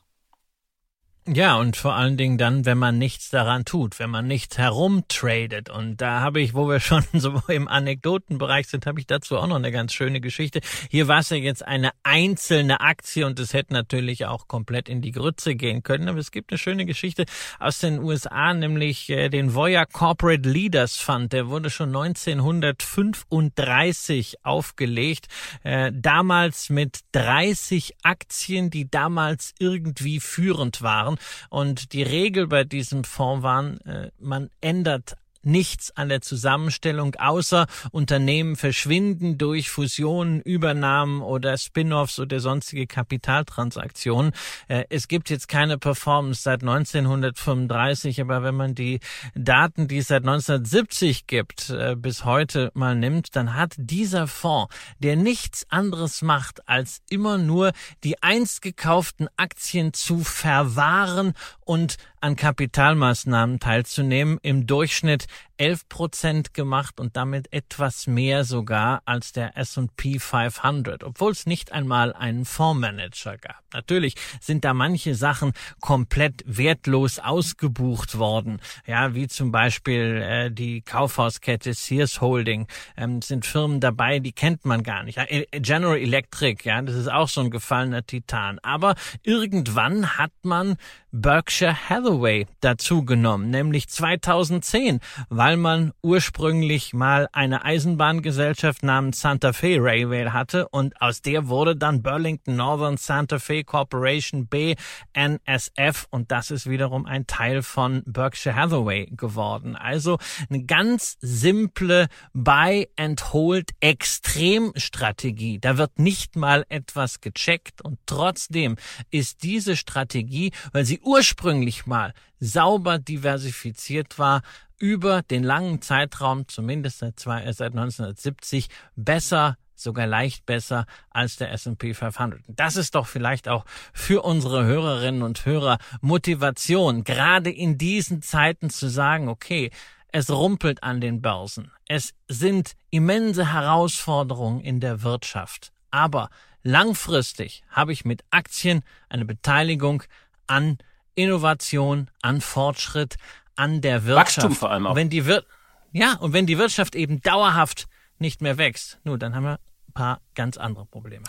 Ja, 1.29 1.57
und 1.57 1.77
vor 1.77 1.95
allen 1.95 2.17
Dingen 2.17 2.39
dann, 2.39 2.65
wenn 2.65 2.79
man 2.79 2.97
nichts 2.97 3.29
daran 3.29 3.67
tut, 3.67 3.99
wenn 3.99 4.09
man 4.09 4.27
nichts 4.27 4.57
herumtradet. 4.59 5.69
Und 5.69 5.99
da 5.99 6.21
habe 6.21 6.41
ich, 6.41 6.55
wo 6.55 6.67
wir 6.67 6.81
schon 6.81 7.05
so 7.13 7.43
im 7.47 7.69
Anekdotenbereich 7.69 8.69
sind, 8.69 8.87
habe 8.87 8.99
ich 8.99 9.07
dazu 9.07 9.37
auch 9.37 9.47
noch 9.47 9.57
eine 9.57 9.71
ganz 9.71 9.93
schöne 9.93 10.23
Geschichte. 10.23 10.63
Hier 10.91 11.09
war 11.09 11.19
es 11.21 11.29
ja 11.29 11.37
jetzt 11.37 11.63
eine 11.65 11.91
einzelne 12.03 12.81
Aktie 12.81 13.27
und 13.27 13.39
es 13.39 13.53
hätte 13.53 13.75
natürlich 13.75 14.25
auch 14.25 14.49
komplett 14.49 14.89
in 14.89 15.03
die 15.03 15.13
Grütze 15.13 15.55
gehen 15.55 15.83
können. 15.83 16.09
Aber 16.09 16.19
es 16.19 16.31
gibt 16.31 16.53
eine 16.53 16.59
schöne 16.59 16.87
Geschichte 16.87 17.27
aus 17.61 17.79
den 17.79 17.99
USA, 18.01 18.55
nämlich 18.55 19.11
äh, 19.11 19.29
den 19.29 19.55
Voya 19.55 19.85
Corporate 19.85 20.49
Leaders 20.49 20.97
Fund. 20.97 21.35
Der 21.35 21.49
wurde 21.49 21.69
schon 21.71 21.95
1935 21.95 24.39
aufgelegt. 24.43 25.29
Äh, 25.63 25.93
damals 25.95 26.71
mit 26.71 27.01
30 27.13 27.97
Aktien, 28.03 28.71
die 28.71 28.91
damals 28.91 29.53
irgendwie 29.59 30.19
führend 30.19 30.81
waren. 30.83 31.19
Und 31.49 31.93
die 31.93 32.03
Regel 32.03 32.47
bei 32.47 32.65
diesem 32.65 33.05
Fonds 33.05 33.43
waren, 33.43 33.81
äh, 33.83 34.11
man 34.19 34.51
ändert 34.61 35.17
nichts 35.43 35.97
an 35.97 36.09
der 36.09 36.21
Zusammenstellung, 36.21 37.15
außer 37.17 37.67
Unternehmen 37.93 38.57
verschwinden 38.57 39.39
durch 39.39 39.71
Fusionen, 39.71 40.41
Übernahmen 40.41 41.23
oder 41.23 41.57
Spin-offs 41.57 42.19
oder 42.19 42.41
sonstige 42.41 42.87
Kapitaltransaktionen. 42.87 44.33
Äh, 44.69 44.85
es 44.91 45.09
gibt 45.09 45.31
jetzt 45.31 45.49
keine 45.49 45.79
Performance 45.79 46.43
seit 46.43 46.63
1935, 46.63 48.21
aber 48.21 48.43
wenn 48.43 48.55
man 48.55 48.75
die 48.75 49.01
Daten, 49.35 49.89
die 49.89 49.99
es 49.99 50.09
seit 50.09 50.23
1970 50.23 51.27
gibt, 51.27 51.71
äh, 51.71 51.97
bis 51.97 52.25
heute 52.25 52.71
mal 52.75 52.95
nimmt, 52.95 53.35
dann 53.37 53.55
hat 53.55 53.75
dieser 53.77 54.27
Fonds, 54.27 54.75
der 54.99 55.17
nichts 55.17 55.67
anderes 55.71 56.23
macht, 56.23 56.69
als 56.69 57.01
immer 57.09 57.39
nur 57.39 57.73
die 58.05 58.23
einst 58.23 58.63
gekauften 58.63 59.29
Aktien 59.37 59.93
zu 59.93 60.21
verwahren 60.21 61.35
und 61.65 61.97
an 62.21 62.37
Kapitalmaßnahmen 62.37 63.61
teilzunehmen, 63.61 64.39
im 64.43 64.67
Durchschnitt 64.67 65.27
11 65.61 65.89
Prozent 65.91 66.55
gemacht 66.55 67.01
und 67.01 67.17
damit 67.17 67.53
etwas 67.53 68.07
mehr 68.07 68.45
sogar 68.45 69.03
als 69.05 69.33
der 69.33 69.59
S&P 69.59 70.19
500, 70.19 71.05
obwohl 71.05 71.33
es 71.33 71.45
nicht 71.45 71.71
einmal 71.71 72.15
einen 72.15 72.47
Fondsmanager 72.47 73.37
gab. 73.37 73.63
Natürlich 73.75 74.15
sind 74.41 74.65
da 74.65 74.73
manche 74.73 75.15
Sachen 75.15 75.53
komplett 75.81 76.43
wertlos 76.47 77.19
ausgebucht 77.19 78.17
worden, 78.17 78.61
ja, 78.87 79.15
wie 79.15 79.29
zum 79.29 79.53
Beispiel 79.53 80.23
äh, 80.25 80.51
die 80.51 80.81
Kaufhauskette 80.81 81.75
Sears 81.75 82.23
Holding, 82.23 82.67
ähm, 82.97 83.21
sind 83.21 83.45
Firmen 83.45 83.81
dabei, 83.81 84.19
die 84.19 84.33
kennt 84.33 84.65
man 84.65 84.83
gar 84.83 85.03
nicht. 85.03 85.19
Ja, 85.19 85.27
e-, 85.29 85.47
General 85.61 85.99
Electric, 85.99 86.67
ja, 86.67 86.81
das 86.81 86.95
ist 86.95 87.13
auch 87.13 87.29
so 87.29 87.43
ein 87.43 87.51
gefallener 87.51 88.07
Titan. 88.07 88.59
Aber 88.61 88.95
irgendwann 89.23 90.17
hat 90.17 90.33
man 90.43 90.79
Berkshire 91.13 91.89
Hathaway 91.89 92.47
dazu 92.61 93.05
genommen, 93.05 93.51
nämlich 93.51 93.89
2010, 93.89 95.01
weil 95.29 95.50
man 95.57 95.93
ursprünglich 96.03 96.93
mal 96.93 97.29
eine 97.33 97.65
Eisenbahngesellschaft 97.65 98.83
namens 98.83 99.21
Santa 99.21 99.53
Fe 99.53 99.79
Railway 99.81 100.27
hatte 100.31 100.69
und 100.69 101.01
aus 101.01 101.23
der 101.23 101.49
wurde 101.49 101.77
dann 101.77 102.03
Burlington 102.03 102.57
Northern 102.57 102.97
Santa 102.97 103.39
Fe 103.39 103.65
Corporation 103.65 104.49
BNSF 104.49 106.07
und 106.11 106.31
das 106.31 106.51
ist 106.51 106.69
wiederum 106.69 107.07
ein 107.07 107.27
Teil 107.27 107.63
von 107.63 108.03
Berkshire 108.07 108.55
Hathaway 108.55 109.07
geworden. 109.07 109.77
Also 109.77 110.19
eine 110.49 110.65
ganz 110.65 111.17
simple 111.21 112.09
Buy 112.33 112.89
and 112.97 113.33
Hold 113.33 113.71
Extremstrategie. 113.81 115.59
Da 115.59 115.79
wird 115.79 115.99
nicht 115.99 116.37
mal 116.37 116.67
etwas 116.69 117.21
gecheckt 117.21 117.83
und 117.83 117.99
trotzdem 118.07 118.77
ist 119.11 119.43
diese 119.43 119.77
Strategie, 119.77 120.53
weil 120.73 120.85
sie 120.85 121.01
ursprünglich 121.01 121.87
mal 121.87 122.13
sauber 122.41 122.99
diversifiziert 122.99 124.19
war, 124.19 124.43
über 124.79 125.23
den 125.23 125.45
langen 125.45 125.83
Zeitraum, 125.83 126.49
zumindest 126.49 126.99
seit, 126.99 127.21
zwei, 127.21 127.43
äh, 127.45 127.53
seit 127.53 127.73
1970, 127.73 128.69
besser 128.97 129.57
sogar 129.75 130.07
leicht 130.07 130.47
besser 130.47 130.87
als 131.11 131.37
der 131.37 131.53
S&P 131.53 131.95
500. 131.95 132.43
Das 132.49 132.77
ist 132.77 132.95
doch 132.95 133.07
vielleicht 133.07 133.49
auch 133.49 133.65
für 133.93 134.23
unsere 134.23 134.65
Hörerinnen 134.65 135.23
und 135.23 135.47
Hörer 135.47 135.79
Motivation, 136.01 137.05
gerade 137.05 137.51
in 137.51 137.79
diesen 137.79 138.23
Zeiten 138.23 138.71
zu 138.71 138.89
sagen, 138.89 139.29
okay, 139.29 139.71
es 140.13 140.31
rumpelt 140.31 140.83
an 140.83 141.01
den 141.01 141.23
Börsen. 141.23 141.71
Es 141.87 142.15
sind 142.29 142.75
immense 142.91 143.53
Herausforderungen 143.53 144.61
in 144.61 144.81
der 144.81 145.03
Wirtschaft. 145.03 145.73
Aber 145.91 146.31
langfristig 146.63 147.63
habe 147.71 147.93
ich 147.93 148.05
mit 148.05 148.25
Aktien 148.31 148.83
eine 149.09 149.25
Beteiligung 149.25 150.03
an 150.47 150.79
Innovation, 151.15 152.11
an 152.23 152.41
Fortschritt, 152.41 153.17
an 153.57 153.81
der 153.81 154.05
Wirtschaft. 154.05 154.37
Wachstum 154.39 154.55
vor 154.55 154.71
allem 154.71 154.87
auch. 154.87 154.97
Wenn 154.97 155.11
die 155.11 155.27
Wir 155.27 155.45
ja, 155.93 156.15
und 156.15 156.33
wenn 156.33 156.47
die 156.47 156.59
Wirtschaft 156.59 156.95
eben 156.95 157.21
dauerhaft 157.21 157.89
nicht 158.19 158.43
mehr 158.43 158.59
wächst, 158.59 159.01
nur 159.05 159.19
dann 159.19 159.35
haben 159.35 159.45
wir 159.45 159.59
ein 159.89 159.93
paar 159.93 160.21
ganz 160.35 160.57
andere 160.57 160.87
Probleme. 160.87 161.25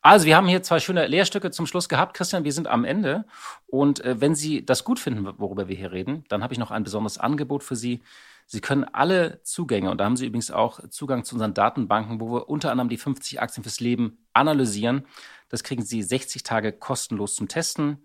Also, 0.00 0.24
wir 0.24 0.36
haben 0.36 0.46
hier 0.46 0.62
zwei 0.62 0.78
schöne 0.78 1.06
Lehrstücke 1.06 1.50
zum 1.50 1.66
Schluss 1.66 1.88
gehabt. 1.88 2.14
Christian, 2.14 2.44
wir 2.44 2.52
sind 2.52 2.66
am 2.66 2.84
Ende. 2.84 3.24
Und 3.66 4.02
äh, 4.04 4.20
wenn 4.20 4.34
Sie 4.34 4.64
das 4.64 4.84
gut 4.84 4.98
finden, 4.98 5.26
worüber 5.38 5.68
wir 5.68 5.76
hier 5.76 5.92
reden, 5.92 6.24
dann 6.28 6.42
habe 6.42 6.54
ich 6.54 6.58
noch 6.58 6.70
ein 6.70 6.84
besonderes 6.84 7.18
Angebot 7.18 7.62
für 7.62 7.76
Sie. 7.76 8.02
Sie 8.46 8.60
können 8.60 8.84
alle 8.84 9.42
Zugänge, 9.42 9.90
und 9.90 9.98
da 9.98 10.04
haben 10.04 10.16
Sie 10.16 10.26
übrigens 10.26 10.52
auch 10.52 10.80
Zugang 10.88 11.24
zu 11.24 11.34
unseren 11.34 11.52
Datenbanken, 11.52 12.20
wo 12.20 12.32
wir 12.32 12.48
unter 12.48 12.70
anderem 12.70 12.88
die 12.88 12.96
50 12.96 13.42
Aktien 13.42 13.64
fürs 13.64 13.80
Leben 13.80 14.24
analysieren. 14.32 15.04
Das 15.48 15.64
kriegen 15.64 15.84
Sie 15.84 16.02
60 16.02 16.44
Tage 16.44 16.72
kostenlos 16.72 17.34
zum 17.34 17.48
Testen 17.48 18.04